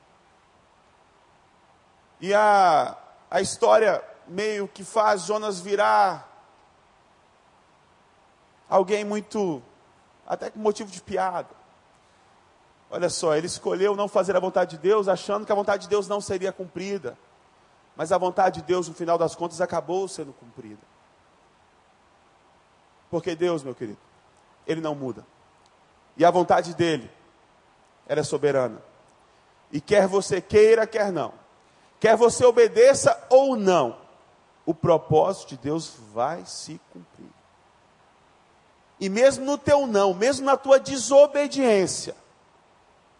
E 2.21 2.33
a, 2.33 2.97
a 3.29 3.41
história 3.41 4.01
meio 4.29 4.65
que 4.65 4.85
faz 4.85 5.23
Jonas 5.23 5.59
virar 5.59 6.29
alguém 8.69 9.03
muito, 9.03 9.61
até 10.25 10.49
com 10.49 10.59
motivo 10.59 10.89
de 10.89 11.01
piada. 11.01 11.49
Olha 12.89 13.09
só, 13.09 13.35
ele 13.35 13.47
escolheu 13.47 13.93
não 13.93 14.07
fazer 14.07 14.37
a 14.37 14.39
vontade 14.39 14.77
de 14.77 14.77
Deus, 14.77 15.09
achando 15.09 15.45
que 15.45 15.51
a 15.51 15.55
vontade 15.55 15.83
de 15.83 15.89
Deus 15.89 16.07
não 16.07 16.21
seria 16.21 16.53
cumprida. 16.53 17.17
Mas 17.95 18.11
a 18.11 18.17
vontade 18.17 18.61
de 18.61 18.67
Deus, 18.67 18.87
no 18.87 18.93
final 18.93 19.17
das 19.17 19.35
contas, 19.35 19.61
acabou 19.61 20.07
sendo 20.07 20.33
cumprida. 20.33 20.81
Porque 23.09 23.35
Deus, 23.35 23.63
meu 23.63 23.75
querido, 23.75 23.99
Ele 24.65 24.81
não 24.81 24.95
muda. 24.95 25.25
E 26.17 26.25
a 26.25 26.31
vontade 26.31 26.73
dele, 26.73 27.09
ela 28.07 28.21
é 28.21 28.23
soberana. 28.23 28.81
E 29.71 29.79
quer 29.79 30.07
você 30.07 30.41
queira, 30.41 30.85
quer 30.87 31.11
não, 31.11 31.33
Quer 32.03 32.17
você 32.17 32.43
obedeça 32.43 33.17
ou 33.29 33.55
não, 33.55 33.95
o 34.65 34.73
propósito 34.73 35.51
de 35.51 35.57
Deus 35.57 35.93
vai 36.11 36.45
se 36.45 36.77
cumprir. 36.91 37.29
E 38.99 39.07
mesmo 39.07 39.45
no 39.45 39.57
teu 39.57 39.87
não, 39.87 40.13
mesmo 40.13 40.45
na 40.45 40.57
tua 40.57 40.81
desobediência, 40.81 42.13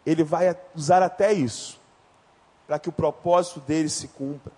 Ele 0.06 0.22
vai 0.22 0.54
usar 0.76 1.02
até 1.02 1.32
isso, 1.32 1.80
para 2.68 2.78
que 2.78 2.90
o 2.90 2.92
propósito 2.92 3.62
dele 3.62 3.88
se 3.88 4.10
cumpra. 4.10 4.52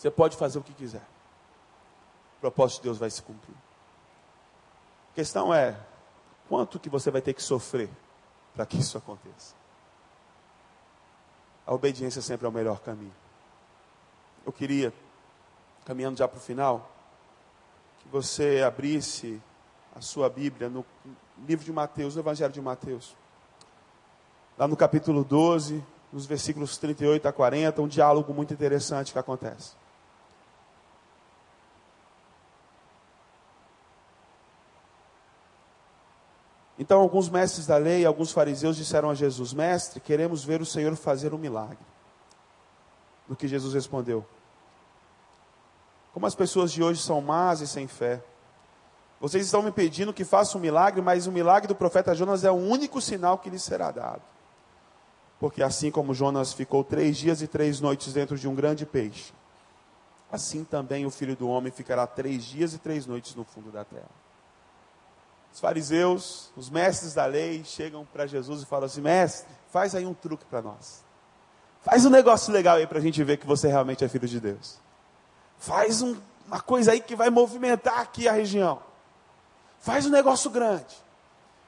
Você 0.00 0.10
pode 0.10 0.34
fazer 0.36 0.58
o 0.58 0.62
que 0.62 0.72
quiser, 0.72 1.06
o 2.38 2.40
propósito 2.40 2.78
de 2.78 2.84
Deus 2.84 2.96
vai 2.96 3.10
se 3.10 3.20
cumprir. 3.20 3.56
A 5.12 5.14
questão 5.14 5.52
é, 5.52 5.78
quanto 6.48 6.80
que 6.80 6.88
você 6.88 7.10
vai 7.10 7.20
ter 7.20 7.34
que 7.34 7.42
sofrer 7.42 7.90
para 8.54 8.64
que 8.64 8.78
isso 8.78 8.96
aconteça? 8.96 9.60
a 11.66 11.74
obediência 11.74 12.20
sempre 12.20 12.46
é 12.46 12.48
o 12.48 12.52
melhor 12.52 12.80
caminho. 12.80 13.14
Eu 14.44 14.52
queria, 14.52 14.92
caminhando 15.84 16.18
já 16.18 16.26
para 16.26 16.38
o 16.38 16.40
final, 16.40 16.90
que 18.00 18.08
você 18.08 18.60
abrisse 18.66 19.40
a 19.94 20.00
sua 20.00 20.28
Bíblia 20.28 20.68
no 20.68 20.84
livro 21.46 21.64
de 21.64 21.72
Mateus, 21.72 22.16
no 22.16 22.22
Evangelho 22.22 22.52
de 22.52 22.60
Mateus. 22.60 23.14
Lá 24.58 24.66
no 24.66 24.76
capítulo 24.76 25.22
12, 25.22 25.84
nos 26.12 26.26
versículos 26.26 26.76
38 26.76 27.28
a 27.28 27.32
40, 27.32 27.82
um 27.82 27.86
diálogo 27.86 28.32
muito 28.32 28.52
interessante 28.52 29.12
que 29.12 29.18
acontece. 29.18 29.79
Então, 36.80 36.98
alguns 36.98 37.28
mestres 37.28 37.66
da 37.66 37.76
lei, 37.76 38.06
alguns 38.06 38.32
fariseus 38.32 38.74
disseram 38.74 39.10
a 39.10 39.14
Jesus: 39.14 39.52
Mestre, 39.52 40.00
queremos 40.00 40.42
ver 40.42 40.62
o 40.62 40.66
Senhor 40.66 40.96
fazer 40.96 41.34
um 41.34 41.38
milagre. 41.38 41.76
No 43.28 43.36
que 43.36 43.46
Jesus 43.46 43.74
respondeu: 43.74 44.24
Como 46.14 46.24
as 46.24 46.34
pessoas 46.34 46.72
de 46.72 46.82
hoje 46.82 47.02
são 47.02 47.20
más 47.20 47.60
e 47.60 47.68
sem 47.68 47.86
fé. 47.86 48.24
Vocês 49.20 49.44
estão 49.44 49.60
me 49.60 49.70
pedindo 49.70 50.14
que 50.14 50.24
faça 50.24 50.56
um 50.56 50.60
milagre, 50.60 51.02
mas 51.02 51.26
o 51.26 51.32
milagre 51.32 51.68
do 51.68 51.74
profeta 51.74 52.14
Jonas 52.14 52.44
é 52.44 52.50
o 52.50 52.54
único 52.54 52.98
sinal 52.98 53.36
que 53.36 53.50
lhes 53.50 53.62
será 53.62 53.90
dado. 53.90 54.22
Porque 55.38 55.62
assim 55.62 55.90
como 55.90 56.14
Jonas 56.14 56.54
ficou 56.54 56.82
três 56.82 57.18
dias 57.18 57.42
e 57.42 57.46
três 57.46 57.78
noites 57.78 58.14
dentro 58.14 58.38
de 58.38 58.48
um 58.48 58.54
grande 58.54 58.86
peixe, 58.86 59.34
assim 60.32 60.64
também 60.64 61.04
o 61.04 61.10
filho 61.10 61.36
do 61.36 61.46
homem 61.46 61.70
ficará 61.70 62.06
três 62.06 62.42
dias 62.42 62.72
e 62.72 62.78
três 62.78 63.04
noites 63.04 63.34
no 63.34 63.44
fundo 63.44 63.70
da 63.70 63.84
terra. 63.84 64.19
Os 65.52 65.60
fariseus, 65.60 66.52
os 66.56 66.70
mestres 66.70 67.14
da 67.14 67.26
lei, 67.26 67.64
chegam 67.64 68.06
para 68.06 68.26
Jesus 68.26 68.62
e 68.62 68.66
falam 68.66 68.86
assim: 68.86 69.00
Mestre, 69.00 69.48
faz 69.70 69.94
aí 69.94 70.06
um 70.06 70.14
truque 70.14 70.44
para 70.44 70.62
nós. 70.62 71.04
Faz 71.82 72.04
um 72.04 72.10
negócio 72.10 72.52
legal 72.52 72.76
aí 72.76 72.86
para 72.86 72.98
a 72.98 73.02
gente 73.02 73.22
ver 73.24 73.38
que 73.38 73.46
você 73.46 73.68
realmente 73.68 74.04
é 74.04 74.08
filho 74.08 74.28
de 74.28 74.38
Deus. 74.38 74.78
Faz 75.58 76.02
um, 76.02 76.16
uma 76.46 76.60
coisa 76.60 76.92
aí 76.92 77.00
que 77.00 77.16
vai 77.16 77.30
movimentar 77.30 78.00
aqui 78.00 78.28
a 78.28 78.32
região. 78.32 78.80
Faz 79.80 80.06
um 80.06 80.10
negócio 80.10 80.50
grande. 80.50 80.94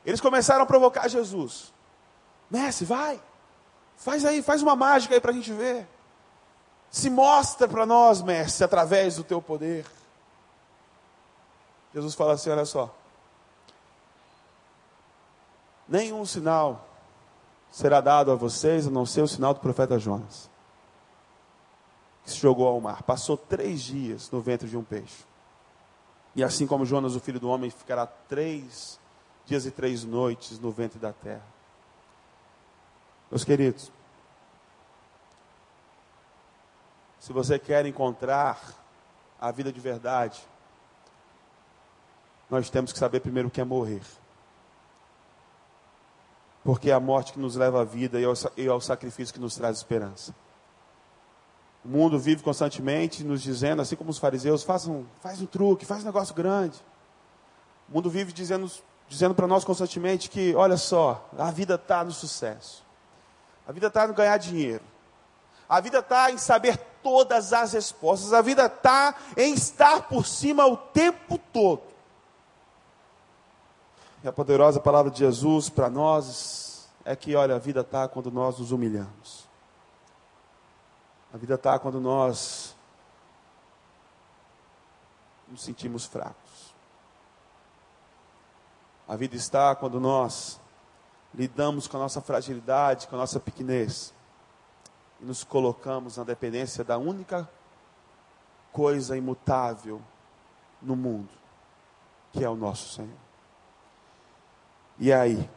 Eles 0.04 0.20
começaram 0.20 0.62
a 0.62 0.66
provocar 0.66 1.08
Jesus. 1.08 1.72
Mestre, 2.50 2.84
vai. 2.84 3.20
Faz 3.96 4.24
aí, 4.24 4.42
faz 4.42 4.62
uma 4.62 4.76
mágica 4.76 5.14
aí 5.14 5.20
para 5.20 5.30
a 5.30 5.34
gente 5.34 5.52
ver. 5.52 5.88
Se 6.90 7.08
mostra 7.08 7.66
para 7.66 7.86
nós, 7.86 8.20
mestre, 8.20 8.64
através 8.64 9.16
do 9.16 9.24
teu 9.24 9.40
poder. 9.40 9.86
Jesus 11.94 12.14
fala 12.14 12.34
assim: 12.34 12.50
olha 12.50 12.66
só. 12.66 12.94
Nenhum 15.92 16.24
sinal 16.24 16.88
será 17.70 18.00
dado 18.00 18.32
a 18.32 18.34
vocês, 18.34 18.86
a 18.86 18.90
não 18.90 19.04
ser 19.04 19.20
o 19.20 19.28
sinal 19.28 19.52
do 19.52 19.60
profeta 19.60 19.98
Jonas, 19.98 20.48
que 22.24 22.30
se 22.30 22.38
jogou 22.38 22.66
ao 22.66 22.80
mar. 22.80 23.02
Passou 23.02 23.36
três 23.36 23.82
dias 23.82 24.30
no 24.30 24.40
ventre 24.40 24.66
de 24.66 24.74
um 24.74 24.82
peixe. 24.82 25.22
E 26.34 26.42
assim 26.42 26.66
como 26.66 26.86
Jonas, 26.86 27.14
o 27.14 27.20
filho 27.20 27.38
do 27.38 27.50
homem, 27.50 27.68
ficará 27.68 28.06
três 28.06 28.98
dias 29.44 29.66
e 29.66 29.70
três 29.70 30.02
noites 30.02 30.58
no 30.58 30.70
ventre 30.70 30.98
da 30.98 31.12
terra. 31.12 31.44
Meus 33.30 33.44
queridos, 33.44 33.92
se 37.20 37.34
você 37.34 37.58
quer 37.58 37.84
encontrar 37.84 38.58
a 39.38 39.50
vida 39.50 39.70
de 39.70 39.78
verdade, 39.78 40.42
nós 42.48 42.70
temos 42.70 42.94
que 42.94 42.98
saber 42.98 43.20
primeiro 43.20 43.48
o 43.48 43.50
que 43.50 43.60
é 43.60 43.64
morrer. 43.64 44.00
Porque 46.64 46.90
é 46.90 46.94
a 46.94 47.00
morte 47.00 47.32
que 47.32 47.40
nos 47.40 47.56
leva 47.56 47.80
à 47.80 47.84
vida 47.84 48.18
e 48.56 48.68
ao 48.68 48.80
sacrifício 48.80 49.34
que 49.34 49.40
nos 49.40 49.56
traz 49.56 49.78
esperança. 49.78 50.34
O 51.84 51.88
mundo 51.88 52.18
vive 52.18 52.42
constantemente 52.42 53.24
nos 53.24 53.42
dizendo, 53.42 53.82
assim 53.82 53.96
como 53.96 54.10
os 54.10 54.18
fariseus, 54.18 54.62
faz 54.62 54.86
um, 54.86 55.04
faz 55.20 55.42
um 55.42 55.46
truque, 55.46 55.84
faz 55.84 56.02
um 56.02 56.06
negócio 56.06 56.34
grande. 56.34 56.78
O 57.88 57.94
mundo 57.94 58.08
vive 58.08 58.32
dizendo, 58.32 58.70
dizendo 59.08 59.34
para 59.34 59.48
nós 59.48 59.64
constantemente 59.64 60.30
que, 60.30 60.54
olha 60.54 60.76
só, 60.76 61.28
a 61.36 61.50
vida 61.50 61.74
está 61.74 62.04
no 62.04 62.12
sucesso. 62.12 62.84
A 63.66 63.72
vida 63.72 63.88
está 63.88 64.06
no 64.06 64.14
ganhar 64.14 64.36
dinheiro. 64.36 64.84
A 65.68 65.80
vida 65.80 65.98
está 65.98 66.30
em 66.30 66.38
saber 66.38 66.76
todas 67.02 67.52
as 67.52 67.72
respostas. 67.72 68.32
A 68.32 68.40
vida 68.40 68.66
está 68.66 69.14
em 69.36 69.52
estar 69.52 70.02
por 70.08 70.26
cima 70.26 70.66
o 70.66 70.76
tempo 70.76 71.36
todo. 71.52 71.91
E 74.22 74.28
a 74.28 74.32
poderosa 74.32 74.78
palavra 74.78 75.10
de 75.10 75.18
Jesus 75.18 75.68
para 75.68 75.90
nós 75.90 76.88
é 77.04 77.16
que, 77.16 77.34
olha, 77.34 77.56
a 77.56 77.58
vida 77.58 77.80
está 77.80 78.06
quando 78.06 78.30
nós 78.30 78.58
nos 78.58 78.70
humilhamos. 78.70 79.48
A 81.34 81.36
vida 81.36 81.54
está 81.54 81.76
quando 81.78 82.00
nós 82.00 82.76
nos 85.48 85.62
sentimos 85.62 86.04
fracos. 86.04 86.72
A 89.08 89.16
vida 89.16 89.34
está 89.34 89.74
quando 89.74 89.98
nós 89.98 90.60
lidamos 91.34 91.88
com 91.88 91.96
a 91.96 92.00
nossa 92.00 92.20
fragilidade, 92.20 93.08
com 93.08 93.16
a 93.16 93.18
nossa 93.18 93.40
pequenez, 93.40 94.14
e 95.20 95.24
nos 95.24 95.42
colocamos 95.42 96.16
na 96.16 96.24
dependência 96.24 96.84
da 96.84 96.96
única 96.96 97.48
coisa 98.70 99.16
imutável 99.16 100.00
no 100.80 100.94
mundo, 100.94 101.30
que 102.32 102.44
é 102.44 102.48
o 102.48 102.56
nosso 102.56 102.94
Senhor. 102.94 103.31
E 105.02 105.12
aí, 105.12 105.50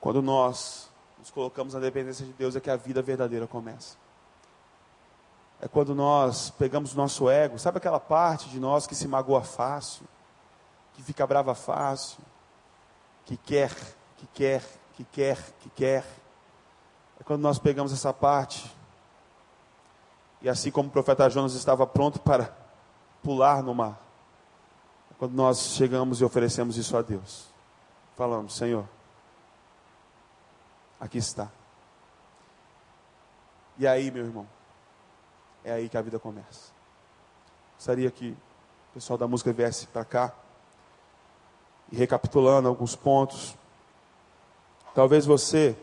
quando 0.00 0.22
nós 0.22 0.88
nos 1.18 1.32
colocamos 1.32 1.74
na 1.74 1.80
dependência 1.80 2.24
de 2.24 2.32
Deus, 2.32 2.54
é 2.54 2.60
que 2.60 2.70
a 2.70 2.76
vida 2.76 3.02
verdadeira 3.02 3.44
começa. 3.44 3.96
É 5.60 5.66
quando 5.66 5.96
nós 5.96 6.50
pegamos 6.50 6.94
o 6.94 6.96
nosso 6.96 7.28
ego, 7.28 7.58
sabe 7.58 7.78
aquela 7.78 7.98
parte 7.98 8.48
de 8.48 8.60
nós 8.60 8.86
que 8.86 8.94
se 8.94 9.08
magoa 9.08 9.42
fácil, 9.42 10.06
que 10.94 11.02
fica 11.02 11.26
brava 11.26 11.56
fácil, 11.56 12.20
que 13.24 13.36
quer 13.36 13.74
que 14.16 14.28
quer, 14.28 14.62
que 14.94 15.02
quer, 15.02 15.38
que 15.58 15.70
quer. 15.70 16.04
É 17.18 17.24
quando 17.24 17.40
nós 17.40 17.58
pegamos 17.58 17.92
essa 17.92 18.12
parte, 18.12 18.72
e 20.40 20.48
assim 20.48 20.70
como 20.70 20.88
o 20.88 20.92
profeta 20.92 21.28
Jonas 21.28 21.54
estava 21.54 21.84
pronto 21.84 22.20
para 22.20 22.56
pular 23.24 23.60
no 23.60 23.74
mar, 23.74 24.00
é 25.10 25.14
quando 25.18 25.32
nós 25.32 25.58
chegamos 25.74 26.20
e 26.20 26.24
oferecemos 26.24 26.76
isso 26.76 26.96
a 26.96 27.02
Deus. 27.02 27.55
Falamos, 28.16 28.56
Senhor, 28.56 28.88
aqui 30.98 31.18
está. 31.18 31.50
E 33.78 33.86
aí, 33.86 34.10
meu 34.10 34.24
irmão, 34.24 34.48
é 35.62 35.72
aí 35.72 35.88
que 35.88 35.98
a 35.98 36.02
vida 36.02 36.18
começa. 36.18 36.72
Gostaria 37.74 38.10
que 38.10 38.30
o 38.30 38.94
pessoal 38.94 39.18
da 39.18 39.28
música 39.28 39.52
viesse 39.52 39.86
para 39.88 40.02
cá 40.02 40.32
e 41.92 41.96
recapitulando 41.96 42.68
alguns 42.68 42.96
pontos. 42.96 43.54
Talvez 44.94 45.26
você 45.26 45.76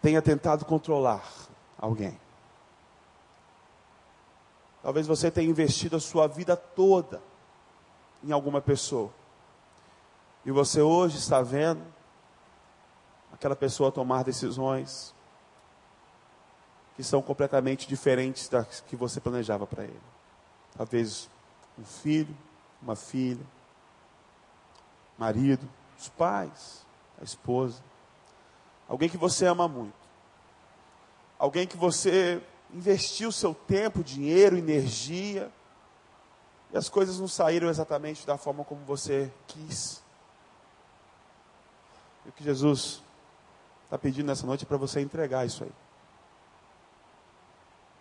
tenha 0.00 0.22
tentado 0.22 0.64
controlar 0.64 1.28
alguém. 1.76 2.16
Talvez 4.84 5.04
você 5.04 5.32
tenha 5.32 5.50
investido 5.50 5.96
a 5.96 6.00
sua 6.00 6.28
vida 6.28 6.56
toda 6.56 7.20
em 8.22 8.30
alguma 8.30 8.60
pessoa. 8.60 9.10
E 10.44 10.50
você 10.50 10.80
hoje 10.80 11.18
está 11.18 11.42
vendo 11.42 11.82
aquela 13.32 13.56
pessoa 13.56 13.92
tomar 13.92 14.24
decisões 14.24 15.14
que 16.96 17.04
são 17.04 17.22
completamente 17.22 17.86
diferentes 17.86 18.48
das 18.48 18.80
que 18.80 18.96
você 18.96 19.20
planejava 19.20 19.66
para 19.66 19.84
ele. 19.84 20.00
Talvez 20.76 21.30
um 21.78 21.84
filho, 21.84 22.36
uma 22.82 22.96
filha, 22.96 23.44
marido, 25.16 25.68
os 25.98 26.08
pais, 26.08 26.84
a 27.20 27.24
esposa, 27.24 27.82
alguém 28.88 29.08
que 29.08 29.16
você 29.16 29.46
ama 29.46 29.68
muito, 29.68 29.94
alguém 31.38 31.66
que 31.66 31.76
você 31.76 32.42
investiu 32.72 33.30
seu 33.30 33.54
tempo, 33.54 34.02
dinheiro, 34.02 34.56
energia, 34.56 35.52
e 36.72 36.76
as 36.76 36.88
coisas 36.88 37.18
não 37.18 37.28
saíram 37.28 37.68
exatamente 37.68 38.26
da 38.26 38.36
forma 38.36 38.64
como 38.64 38.84
você 38.84 39.32
quis. 39.46 40.02
E 42.28 42.30
o 42.30 42.32
que 42.34 42.44
Jesus 42.44 43.02
está 43.84 43.96
pedindo 43.96 44.26
nessa 44.26 44.46
noite 44.46 44.64
é 44.64 44.68
para 44.68 44.76
você 44.76 45.00
entregar 45.00 45.46
isso 45.46 45.64
aí. 45.64 45.72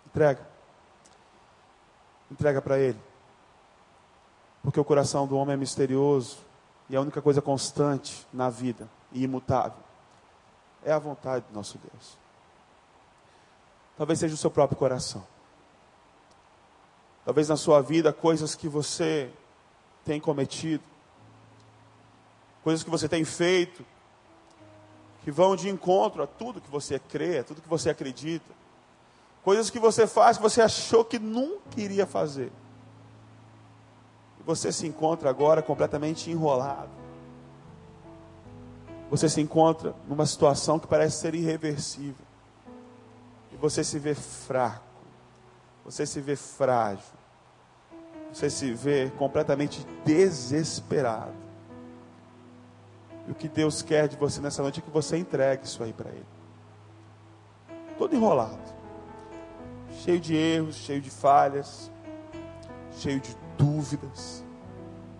Entrega. 0.05 0.45
Entrega 2.29 2.61
para 2.61 2.77
Ele. 2.77 2.99
Porque 4.61 4.81
o 4.81 4.83
coração 4.83 5.25
do 5.25 5.37
homem 5.37 5.53
é 5.53 5.57
misterioso 5.57 6.39
e 6.89 6.95
a 6.97 6.99
única 6.99 7.21
coisa 7.21 7.41
constante 7.41 8.27
na 8.33 8.49
vida 8.49 8.89
e 9.13 9.23
imutável. 9.23 9.81
É 10.83 10.91
a 10.91 10.99
vontade 10.99 11.45
do 11.47 11.53
nosso 11.53 11.77
Deus. 11.77 12.17
Talvez 13.97 14.19
seja 14.19 14.33
o 14.35 14.37
seu 14.37 14.51
próprio 14.51 14.77
coração. 14.77 15.25
Talvez 17.23 17.47
na 17.47 17.55
sua 17.55 17.81
vida 17.81 18.11
coisas 18.11 18.55
que 18.55 18.67
você 18.67 19.31
tem 20.03 20.19
cometido, 20.19 20.83
coisas 22.61 22.83
que 22.83 22.89
você 22.89 23.07
tem 23.07 23.23
feito, 23.23 23.85
que 25.27 25.31
vão 25.31 25.57
de 25.57 25.67
encontro 25.67 26.23
a 26.23 26.27
tudo 26.27 26.61
que 26.61 26.71
você 26.71 26.97
crê, 26.97 27.39
a 27.39 27.43
tudo 27.43 27.61
que 27.61 27.67
você 27.67 27.89
acredita. 27.89 28.55
Coisas 29.43 29.69
que 29.69 29.77
você 29.77 30.07
faz 30.07 30.37
que 30.37 30.43
você 30.43 30.61
achou 30.61 31.03
que 31.03 31.19
nunca 31.19 31.81
iria 31.81 32.05
fazer. 32.05 32.49
E 34.39 34.43
você 34.45 34.71
se 34.71 34.87
encontra 34.87 35.29
agora 35.29 35.61
completamente 35.61 36.31
enrolado 36.31 36.97
você 39.09 39.29
se 39.29 39.39
encontra 39.39 39.95
numa 40.07 40.25
situação 40.25 40.77
que 40.77 40.87
parece 40.87 41.17
ser 41.17 41.33
irreversível. 41.33 42.25
E 43.51 43.55
você 43.55 43.83
se 43.83 43.97
vê 43.97 44.13
fraco. 44.13 44.83
Você 45.85 46.05
se 46.05 46.19
vê 46.19 46.35
frágil. 46.35 47.05
Você 48.33 48.49
se 48.49 48.73
vê 48.73 49.09
completamente 49.17 49.85
desesperado. 50.03 51.46
E 53.27 53.31
o 53.31 53.35
que 53.35 53.49
Deus 53.49 53.81
quer 53.81 54.07
de 54.07 54.15
você 54.15 54.39
nessa 54.39 54.61
noite 54.61 54.79
é 54.79 54.81
que 54.81 54.89
você 54.89 55.17
entregue 55.17 55.65
isso 55.65 55.83
aí 55.83 55.91
para 55.91 56.09
Ele. 56.09 56.25
Todo 57.97 58.15
enrolado, 58.15 58.59
cheio 60.03 60.19
de 60.19 60.35
erros, 60.35 60.75
cheio 60.75 61.01
de 61.01 61.09
falhas, 61.09 61.91
cheio 62.93 63.19
de 63.19 63.35
dúvidas, 63.57 64.43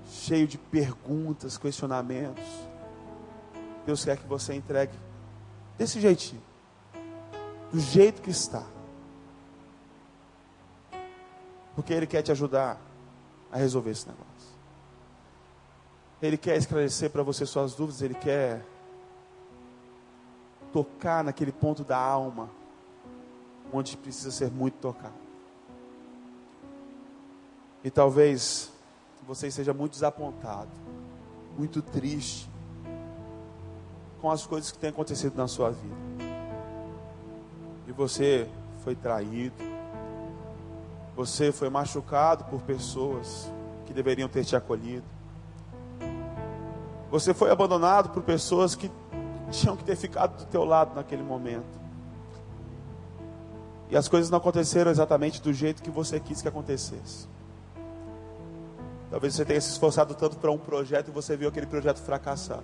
cheio 0.05 0.47
de 0.47 0.57
perguntas, 0.57 1.57
questionamentos. 1.57 2.45
Deus 3.85 4.05
quer 4.05 4.17
que 4.17 4.27
você 4.27 4.53
entregue 4.53 4.93
desse 5.77 5.99
jeitinho, 5.99 6.41
do 7.71 7.79
jeito 7.79 8.21
que 8.21 8.29
está. 8.29 8.63
Porque 11.75 11.93
Ele 11.93 12.07
quer 12.07 12.21
te 12.21 12.31
ajudar 12.31 12.79
a 13.51 13.57
resolver 13.57 13.91
esse 13.91 14.07
negócio. 14.07 14.26
Ele 16.21 16.37
quer 16.37 16.57
esclarecer 16.57 17.09
para 17.09 17.21
você 17.23 17.45
suas 17.45 17.75
dúvidas, 17.75 18.01
Ele 18.01 18.15
quer 18.15 18.65
tocar 20.73 21.23
naquele 21.23 21.51
ponto 21.51 21.83
da 21.83 21.97
alma, 21.97 22.49
onde 23.71 23.95
precisa 23.97 24.31
ser 24.31 24.51
muito 24.51 24.75
tocado. 24.75 25.13
E 27.83 27.91
talvez 27.91 28.71
você 29.27 29.47
esteja 29.47 29.73
muito 29.73 29.93
desapontado, 29.93 30.71
muito 31.57 31.81
triste 31.81 32.49
com 34.19 34.31
as 34.31 34.45
coisas 34.45 34.71
que 34.71 34.77
têm 34.77 34.89
acontecido 34.89 35.35
na 35.35 35.47
sua 35.47 35.71
vida. 35.71 35.95
E 37.87 37.91
você 37.91 38.49
foi 38.83 38.95
traído, 38.95 39.55
você 41.15 41.51
foi 41.51 41.69
machucado 41.69 42.43
por 42.45 42.61
pessoas 42.61 43.51
que 43.85 43.93
deveriam 43.93 44.27
ter 44.27 44.43
te 44.43 44.55
acolhido. 44.55 45.16
Você 47.09 47.33
foi 47.33 47.49
abandonado 47.49 48.09
por 48.09 48.21
pessoas 48.23 48.75
que 48.75 48.91
tinham 49.51 49.77
que 49.77 49.83
ter 49.83 49.95
ficado 49.95 50.37
do 50.37 50.45
teu 50.45 50.65
lado 50.65 50.93
naquele 50.93 51.23
momento. 51.23 51.77
E 53.89 53.95
as 53.95 54.07
coisas 54.07 54.29
não 54.29 54.37
aconteceram 54.37 54.91
exatamente 54.91 55.41
do 55.41 55.53
jeito 55.53 55.81
que 55.81 55.89
você 55.89 56.19
quis 56.19 56.41
que 56.41 56.47
acontecesse. 56.47 57.27
Talvez 59.09 59.35
você 59.35 59.45
tenha 59.45 59.61
se 59.61 59.71
esforçado 59.71 60.13
tanto 60.13 60.35
para 60.37 60.51
um 60.51 60.57
projeto 60.57 61.07
e 61.07 61.11
você 61.11 61.37
viu 61.37 61.47
aquele 61.47 61.65
projeto 61.65 61.99
fracassar. 61.99 62.61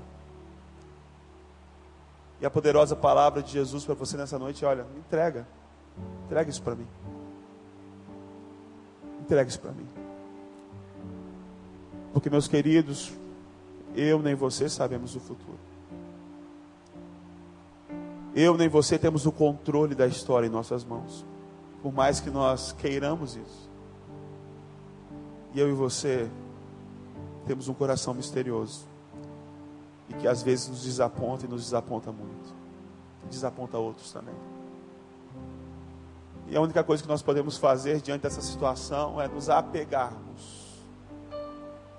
E 2.42 2.46
a 2.46 2.50
poderosa 2.50 2.94
palavra 2.94 3.42
de 3.42 3.54
Jesus 3.54 3.86
para 3.86 3.96
você 3.96 4.18
nessa 4.18 4.38
noite, 4.38 4.66
olha, 4.66 4.86
entrega. 4.98 5.48
Entrega 6.26 6.50
isso 6.50 6.62
para 6.62 6.76
mim. 6.76 6.88
Entrega 9.22 9.50
isso 9.50 9.60
para 9.62 9.72
mim. 9.72 9.88
Porque, 12.12 12.30
meus 12.30 12.50
queridos, 12.50 13.14
eu 13.96 14.20
nem 14.20 14.36
você 14.36 14.70
sabemos 14.70 15.16
o 15.16 15.20
futuro. 15.20 15.60
Eu 18.36 18.58
nem 18.58 18.68
você 18.68 18.98
temos 18.98 19.26
o 19.26 19.32
controle 19.32 19.94
da 19.94 20.08
história 20.08 20.48
em 20.48 20.50
nossas 20.50 20.84
mãos. 20.84 21.24
Por 21.82 21.94
mais 21.94 22.20
que 22.20 22.32
nós 22.32 22.72
queiramos 22.72 23.36
isso. 23.36 23.70
E 25.54 25.60
eu 25.60 25.70
e 25.70 25.74
você 25.74 26.30
temos 27.46 27.68
um 27.68 27.74
coração 27.74 28.14
misterioso. 28.14 28.86
E 30.10 30.14
que 30.16 30.28
às 30.28 30.42
vezes 30.42 30.68
nos 30.68 30.84
desaponta 30.84 31.46
e 31.46 31.50
nos 31.50 31.62
desaponta 31.64 32.12
muito. 32.12 32.54
Desaponta 33.30 33.78
outros 33.78 34.12
também. 34.12 34.36
E 36.48 36.56
a 36.58 36.62
única 36.62 36.84
coisa 36.84 37.04
que 37.04 37.10
nós 37.10 37.22
podemos 37.22 37.58
fazer 37.58 38.02
diante 38.02 38.24
dessa 38.24 38.42
situação 38.42 39.22
é 39.22 39.28
nos 39.28 39.50
apegarmos 39.50 40.82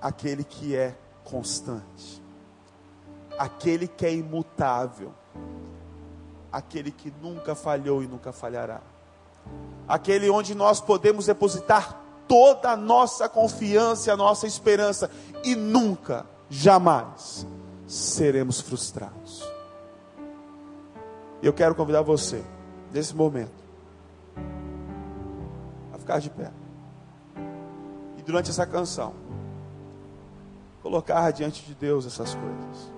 àquele 0.00 0.44
que 0.44 0.76
é 0.76 0.96
constante, 1.24 2.22
aquele 3.38 3.88
que 3.88 4.06
é 4.06 4.14
imutável, 4.14 5.12
aquele 6.52 6.90
que 6.90 7.12
nunca 7.20 7.54
falhou 7.54 8.02
e 8.02 8.06
nunca 8.06 8.32
falhará, 8.32 8.80
aquele 9.88 10.30
onde 10.30 10.54
nós 10.54 10.80
podemos 10.80 11.26
depositar 11.26 12.00
toda 12.28 12.70
a 12.70 12.76
nossa 12.76 13.28
confiança, 13.28 14.12
a 14.12 14.16
nossa 14.16 14.46
esperança 14.46 15.10
e 15.42 15.54
nunca, 15.54 16.26
jamais 16.48 17.46
seremos 17.86 18.60
frustrados. 18.60 19.42
Eu 21.42 21.52
quero 21.52 21.74
convidar 21.74 22.02
você, 22.02 22.42
nesse 22.92 23.14
momento, 23.14 23.52
a 25.92 25.98
ficar 25.98 26.18
de 26.18 26.30
pé. 26.30 26.50
E 28.16 28.22
durante 28.22 28.50
essa 28.50 28.64
canção, 28.66 29.12
colocar 30.84 31.30
diante 31.30 31.64
de 31.64 31.74
Deus 31.74 32.06
essas 32.06 32.34
coisas. 32.34 32.92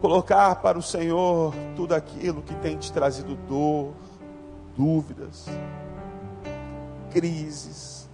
Colocar 0.00 0.56
para 0.56 0.78
o 0.78 0.82
Senhor 0.82 1.54
tudo 1.76 1.94
aquilo 1.94 2.40
que 2.40 2.54
tem 2.54 2.78
te 2.78 2.90
trazido 2.90 3.36
dor, 3.46 3.92
dúvidas, 4.74 5.44
crises, 7.10 8.08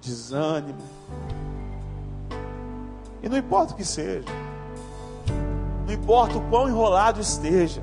desânimo. 0.00 0.78
E 3.20 3.28
não 3.28 3.36
importa 3.36 3.72
o 3.72 3.76
que 3.76 3.84
seja, 3.84 4.28
não 5.86 5.92
importa 5.92 6.38
o 6.38 6.48
quão 6.48 6.68
enrolado 6.68 7.20
esteja, 7.20 7.82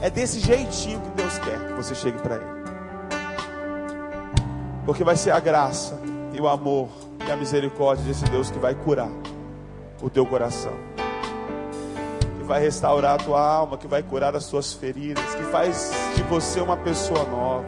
é 0.00 0.08
desse 0.08 0.38
jeitinho 0.38 1.00
que 1.00 1.10
Deus 1.10 1.38
quer 1.40 1.66
que 1.66 1.72
você 1.72 1.92
chegue 1.92 2.18
para 2.18 2.36
Ele. 2.36 2.58
Porque 4.86 5.02
vai 5.02 5.16
ser 5.16 5.32
a 5.32 5.40
graça 5.40 6.00
e 6.32 6.40
o 6.40 6.46
amor 6.46 7.07
a 7.30 7.36
misericórdia 7.36 8.04
desse 8.04 8.24
Deus 8.24 8.50
que 8.50 8.58
vai 8.58 8.74
curar 8.74 9.10
o 10.02 10.08
teu 10.08 10.24
coração, 10.24 10.72
que 12.38 12.44
vai 12.44 12.60
restaurar 12.60 13.14
a 13.14 13.18
tua 13.18 13.40
alma, 13.40 13.76
que 13.76 13.86
vai 13.86 14.02
curar 14.02 14.34
as 14.34 14.44
suas 14.44 14.72
feridas, 14.72 15.34
que 15.34 15.42
faz 15.44 15.92
de 16.14 16.22
você 16.22 16.60
uma 16.60 16.76
pessoa 16.76 17.24
nova, 17.24 17.66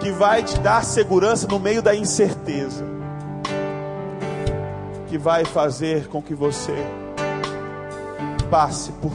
que 0.00 0.10
vai 0.10 0.42
te 0.42 0.58
dar 0.58 0.84
segurança 0.84 1.46
no 1.46 1.58
meio 1.58 1.80
da 1.80 1.94
incerteza, 1.94 2.84
que 5.08 5.16
vai 5.16 5.44
fazer 5.44 6.08
com 6.08 6.20
que 6.20 6.34
você 6.34 6.74
passe 8.50 8.92
por 8.92 9.12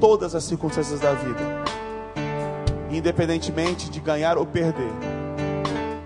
todas 0.00 0.34
as 0.34 0.42
circunstâncias 0.44 0.98
da 0.98 1.12
vida, 1.12 1.64
independentemente 2.90 3.90
de 3.90 4.00
ganhar 4.00 4.36
ou 4.36 4.46
perder 4.46 5.11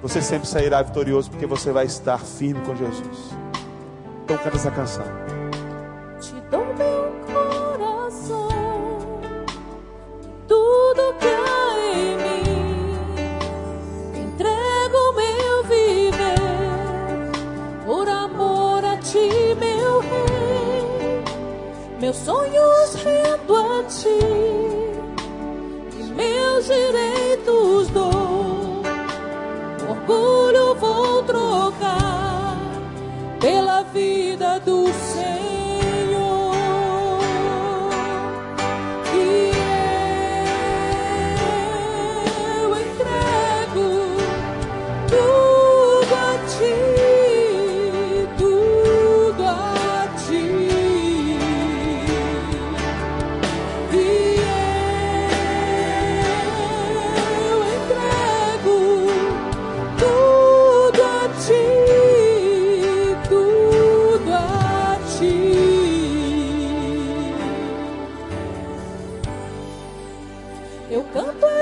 você 0.02 0.22
sempre 0.22 0.48
sairá 0.48 0.82
vitorioso 0.82 1.30
porque 1.30 1.46
você 1.46 1.72
vai 1.72 1.86
estar 1.86 2.18
firme 2.18 2.60
com 2.64 2.74
Jesus. 2.74 3.30
Então 4.24 4.36
canta 4.38 4.56
essa 4.56 4.70
canção. 4.70 5.35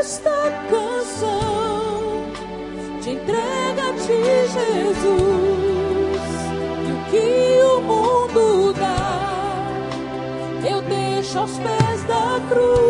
Esta 0.05 0.51
canção 0.69 2.27
de 3.01 3.11
entrega 3.13 3.83
a 3.89 3.93
ti, 3.95 4.23
Jesus. 4.53 5.45
E 6.87 6.89
o 6.93 6.99
que 7.11 7.27
o 7.63 7.81
mundo 7.81 8.75
dá, 8.75 9.57
eu 10.69 10.83
deixo 10.83 11.39
aos 11.39 11.59
pés 11.59 12.05
da 12.05 12.39
cruz, 12.51 12.84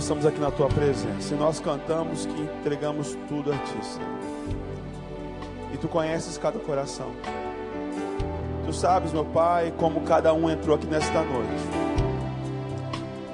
nós 0.00 0.04
estamos 0.04 0.24
aqui 0.24 0.40
na 0.40 0.50
tua 0.50 0.66
presença 0.66 1.34
e 1.34 1.36
nós 1.36 1.60
cantamos 1.60 2.24
que 2.24 2.40
entregamos 2.40 3.18
tudo 3.28 3.52
a 3.52 3.58
ti, 3.58 3.84
Senhor. 3.84 4.08
E 5.74 5.76
tu 5.76 5.88
conheces 5.88 6.38
cada 6.38 6.58
coração. 6.58 7.10
Tu 8.64 8.72
sabes, 8.72 9.12
meu 9.12 9.26
Pai, 9.26 9.74
como 9.76 10.00
cada 10.00 10.32
um 10.32 10.48
entrou 10.48 10.76
aqui 10.76 10.86
nesta 10.86 11.22
noite. 11.22 11.62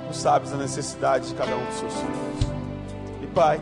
Tu 0.09 0.17
sabes 0.17 0.53
a 0.53 0.57
necessidade 0.57 1.29
de 1.29 1.35
cada 1.37 1.55
um 1.55 1.65
dos 1.67 1.75
seus 1.77 1.95
filhos. 1.95 2.53
E 3.23 3.27
Pai, 3.29 3.61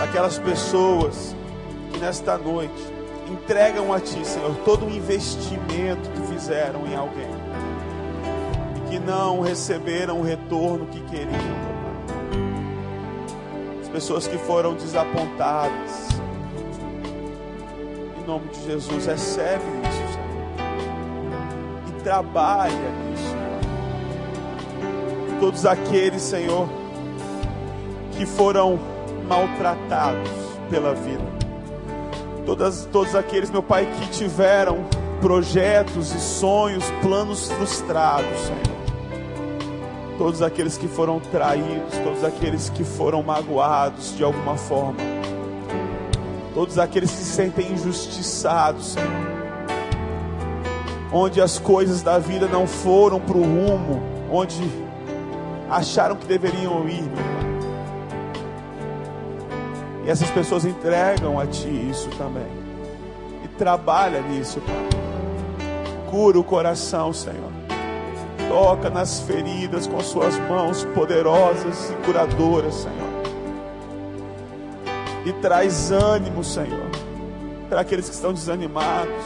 aquelas 0.00 0.38
pessoas 0.38 1.34
que 1.92 1.98
nesta 1.98 2.38
noite 2.38 2.86
entregam 3.28 3.92
a 3.92 3.98
Ti, 3.98 4.24
Senhor, 4.24 4.54
todo 4.64 4.86
o 4.86 4.90
investimento 4.90 6.08
que 6.08 6.20
fizeram 6.28 6.86
em 6.86 6.94
alguém 6.94 7.41
que 8.92 8.98
não 8.98 9.40
receberam 9.40 10.20
o 10.20 10.22
retorno 10.22 10.84
que 10.84 11.00
queriam. 11.04 11.40
As 13.80 13.88
pessoas 13.88 14.26
que 14.26 14.36
foram 14.36 14.74
desapontadas, 14.74 16.08
em 18.20 18.26
nome 18.26 18.48
de 18.48 18.66
Jesus, 18.66 19.06
recebe 19.06 19.64
isso, 19.88 20.12
Senhor, 20.12 21.88
e 21.88 22.02
trabalha 22.02 22.74
nisso. 22.74 23.34
Todos 25.40 25.64
aqueles, 25.64 26.20
Senhor, 26.20 26.68
que 28.18 28.26
foram 28.26 28.78
maltratados 29.26 30.28
pela 30.68 30.92
vida. 30.92 31.24
Todas, 32.44 32.86
todos 32.92 33.14
aqueles, 33.14 33.50
meu 33.50 33.62
Pai, 33.62 33.86
que 33.86 34.10
tiveram 34.10 34.84
projetos 35.22 36.14
e 36.14 36.20
sonhos, 36.20 36.84
planos 37.00 37.50
frustrados, 37.52 38.38
Senhor. 38.38 38.71
Todos 40.18 40.42
aqueles 40.42 40.76
que 40.76 40.86
foram 40.86 41.18
traídos, 41.18 41.96
todos 42.04 42.22
aqueles 42.22 42.68
que 42.70 42.84
foram 42.84 43.22
magoados 43.22 44.16
de 44.16 44.22
alguma 44.22 44.56
forma. 44.56 44.96
Todos 46.54 46.78
aqueles 46.78 47.10
que 47.10 47.16
se 47.16 47.24
sentem 47.24 47.72
injustiçados. 47.72 48.94
Onde 51.12 51.40
as 51.40 51.58
coisas 51.58 52.02
da 52.02 52.18
vida 52.18 52.46
não 52.46 52.66
foram 52.66 53.20
para 53.20 53.36
o 53.36 53.42
rumo, 53.42 54.02
onde 54.30 54.62
acharam 55.70 56.16
que 56.16 56.26
deveriam 56.26 56.88
ir. 56.88 57.10
E 60.04 60.10
essas 60.10 60.30
pessoas 60.30 60.64
entregam 60.64 61.38
a 61.38 61.46
Ti 61.46 61.68
isso 61.90 62.08
também. 62.18 62.50
E 63.44 63.48
trabalha 63.48 64.20
nisso, 64.20 64.60
Pai. 64.60 65.02
Cura 66.10 66.38
o 66.38 66.44
coração, 66.44 67.12
Senhor. 67.12 67.61
Toca 68.52 68.90
nas 68.90 69.20
feridas 69.20 69.86
com 69.86 69.98
Suas 70.02 70.38
mãos 70.40 70.84
poderosas 70.94 71.88
e 71.90 71.94
curadoras, 72.04 72.74
Senhor. 72.74 73.12
E 75.24 75.32
traz 75.32 75.90
ânimo, 75.90 76.44
Senhor, 76.44 76.90
para 77.70 77.80
aqueles 77.80 78.10
que 78.10 78.14
estão 78.14 78.34
desanimados. 78.34 79.24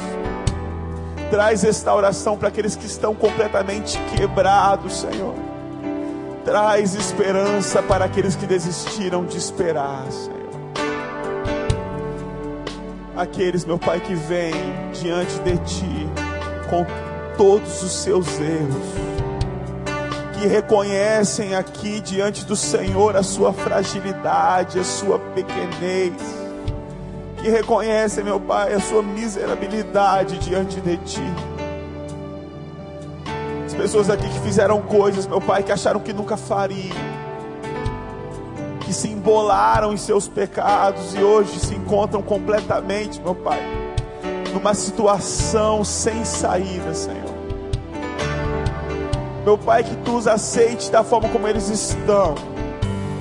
Traz 1.29 1.63
restauração 1.63 2.39
para 2.39 2.47
aqueles 2.47 2.77
que 2.77 2.87
estão 2.87 3.17
completamente 3.17 3.99
quebrados, 4.15 5.01
Senhor. 5.01 5.35
Traz 6.45 6.95
esperança 6.95 7.83
para 7.83 8.05
aqueles 8.05 8.37
que 8.37 8.47
desistiram 8.47 9.25
de 9.25 9.37
esperar, 9.37 10.07
Senhor 10.09 10.37
aqueles, 13.17 13.65
meu 13.65 13.79
Pai, 13.79 13.99
que 13.99 14.15
vêm 14.15 14.53
diante 14.93 15.39
de 15.41 15.57
Ti 15.65 16.09
com 16.69 16.85
todos 17.37 17.83
os 17.83 17.93
seus 17.93 18.27
erros, 18.39 19.16
que 20.39 20.47
reconhecem 20.47 21.55
aqui 21.55 22.01
diante 22.01 22.45
do 22.45 22.55
Senhor 22.55 23.17
a 23.17 23.23
sua 23.23 23.53
fragilidade, 23.53 24.79
a 24.79 24.85
sua 24.85 25.19
pequenez, 25.19 26.13
que 27.39 27.49
reconhecem, 27.49 28.23
meu 28.23 28.39
Pai, 28.39 28.75
a 28.75 28.81
sua 28.81 29.03
miserabilidade 29.03 30.39
diante 30.39 30.81
de 30.81 30.97
Ti. 30.99 31.35
As 33.65 33.75
pessoas 33.75 34.11
aqui 34.11 34.29
que 34.29 34.41
fizeram 34.41 34.83
coisas, 34.83 35.27
meu 35.27 35.41
Pai, 35.41 35.63
que 35.63 35.73
acharam 35.73 36.01
que 36.01 36.13
nunca 36.13 36.37
fariam 36.37 37.17
que 38.87 38.93
se 38.93 39.09
embolaram 39.09 39.93
em 39.93 39.97
seus 39.97 40.29
pecados 40.29 41.13
e 41.17 41.19
hoje 41.19 41.59
se 41.59 41.75
encontram 41.75 42.23
completamente, 42.23 43.21
meu 43.21 43.35
Pai, 43.35 43.61
numa 44.55 44.75
situação 44.75 45.83
sem 45.83 46.25
saída, 46.25 46.95
Senhor. 46.95 47.36
Meu 49.47 49.57
Pai, 49.57 49.85
que 49.85 49.95
tu 49.99 50.17
os 50.17 50.27
aceites 50.27 50.89
da 50.89 51.05
forma 51.05 51.29
como 51.29 51.47
eles 51.47 51.69
estão 51.69 52.35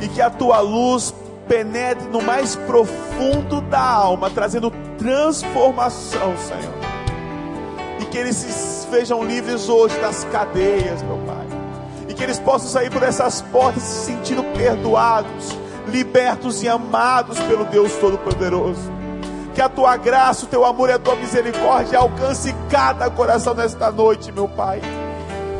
e 0.01 0.07
que 0.07 0.19
a 0.19 0.29
tua 0.29 0.59
luz 0.59 1.13
penetre 1.47 2.09
no 2.09 2.19
mais 2.19 2.55
profundo 2.55 3.61
da 3.61 3.79
alma, 3.79 4.31
trazendo 4.31 4.71
transformação, 4.97 6.35
Senhor. 6.35 6.73
E 8.01 8.05
que 8.05 8.17
eles 8.17 8.35
se 8.35 8.87
vejam 8.87 9.23
livres 9.23 9.69
hoje 9.69 9.97
das 9.99 10.23
cadeias, 10.25 11.03
meu 11.03 11.17
Pai 11.27 11.45
e 12.09 12.13
que 12.13 12.23
eles 12.23 12.39
possam 12.39 12.69
sair 12.69 12.89
por 12.89 13.03
essas 13.03 13.41
portas 13.41 13.83
se 13.83 14.05
sentindo 14.05 14.43
perdoados, 14.55 15.55
libertos 15.87 16.63
e 16.63 16.67
amados 16.67 17.39
pelo 17.41 17.65
Deus 17.65 17.93
Todo-Poderoso. 17.93 18.91
Que 19.53 19.61
a 19.61 19.69
tua 19.69 19.95
graça, 19.95 20.45
o 20.45 20.47
teu 20.47 20.65
amor 20.65 20.89
e 20.89 20.93
a 20.93 20.99
tua 20.99 21.15
misericórdia 21.15 21.99
alcance 21.99 22.53
cada 22.69 23.09
coração 23.09 23.53
nesta 23.53 23.91
noite, 23.91 24.31
meu 24.31 24.47
Pai. 24.47 24.81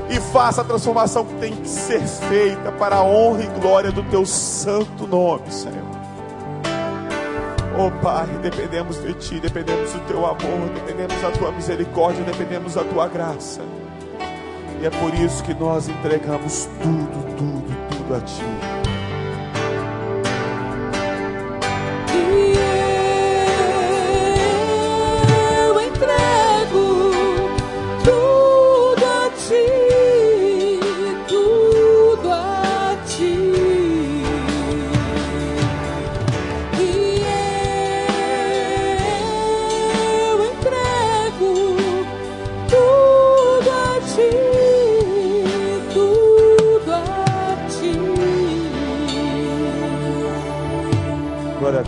E 0.10 0.20
faça 0.20 0.62
a 0.62 0.64
transformação 0.64 1.26
que 1.26 1.34
tem 1.36 1.56
que 1.56 1.68
ser 1.68 2.02
feita 2.02 2.72
para 2.72 2.98
a 2.98 3.04
honra 3.04 3.44
e 3.44 3.60
glória 3.60 3.92
do 3.92 4.04
teu 4.04 4.26
santo 4.26 5.08
nome, 5.08 5.52
Senhor. 5.52 5.96
Oh 7.78 7.92
Pai, 8.02 8.28
dependemos 8.42 9.02
de 9.02 9.14
Ti, 9.16 9.40
dependemos 9.40 9.92
do 9.92 10.00
Teu 10.08 10.26
amor, 10.26 10.70
dependemos 10.74 11.22
da 11.22 11.30
Tua 11.32 11.52
misericórdia, 11.52 12.24
dependemos 12.24 12.76
da 12.76 12.86
Tua 12.86 13.08
graça. 13.10 13.62
E 14.82 14.86
é 14.86 14.90
por 14.90 15.14
isso 15.14 15.44
que 15.44 15.54
nós 15.54 15.90
entregamos 15.90 16.70
tudo, 16.82 17.36
tudo, 17.36 17.98
tudo 17.98 18.16
a 18.16 18.22
Ti. 18.22 18.75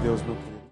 Deus, 0.01 0.21
meu 0.21 0.26
Pai. 0.26 0.26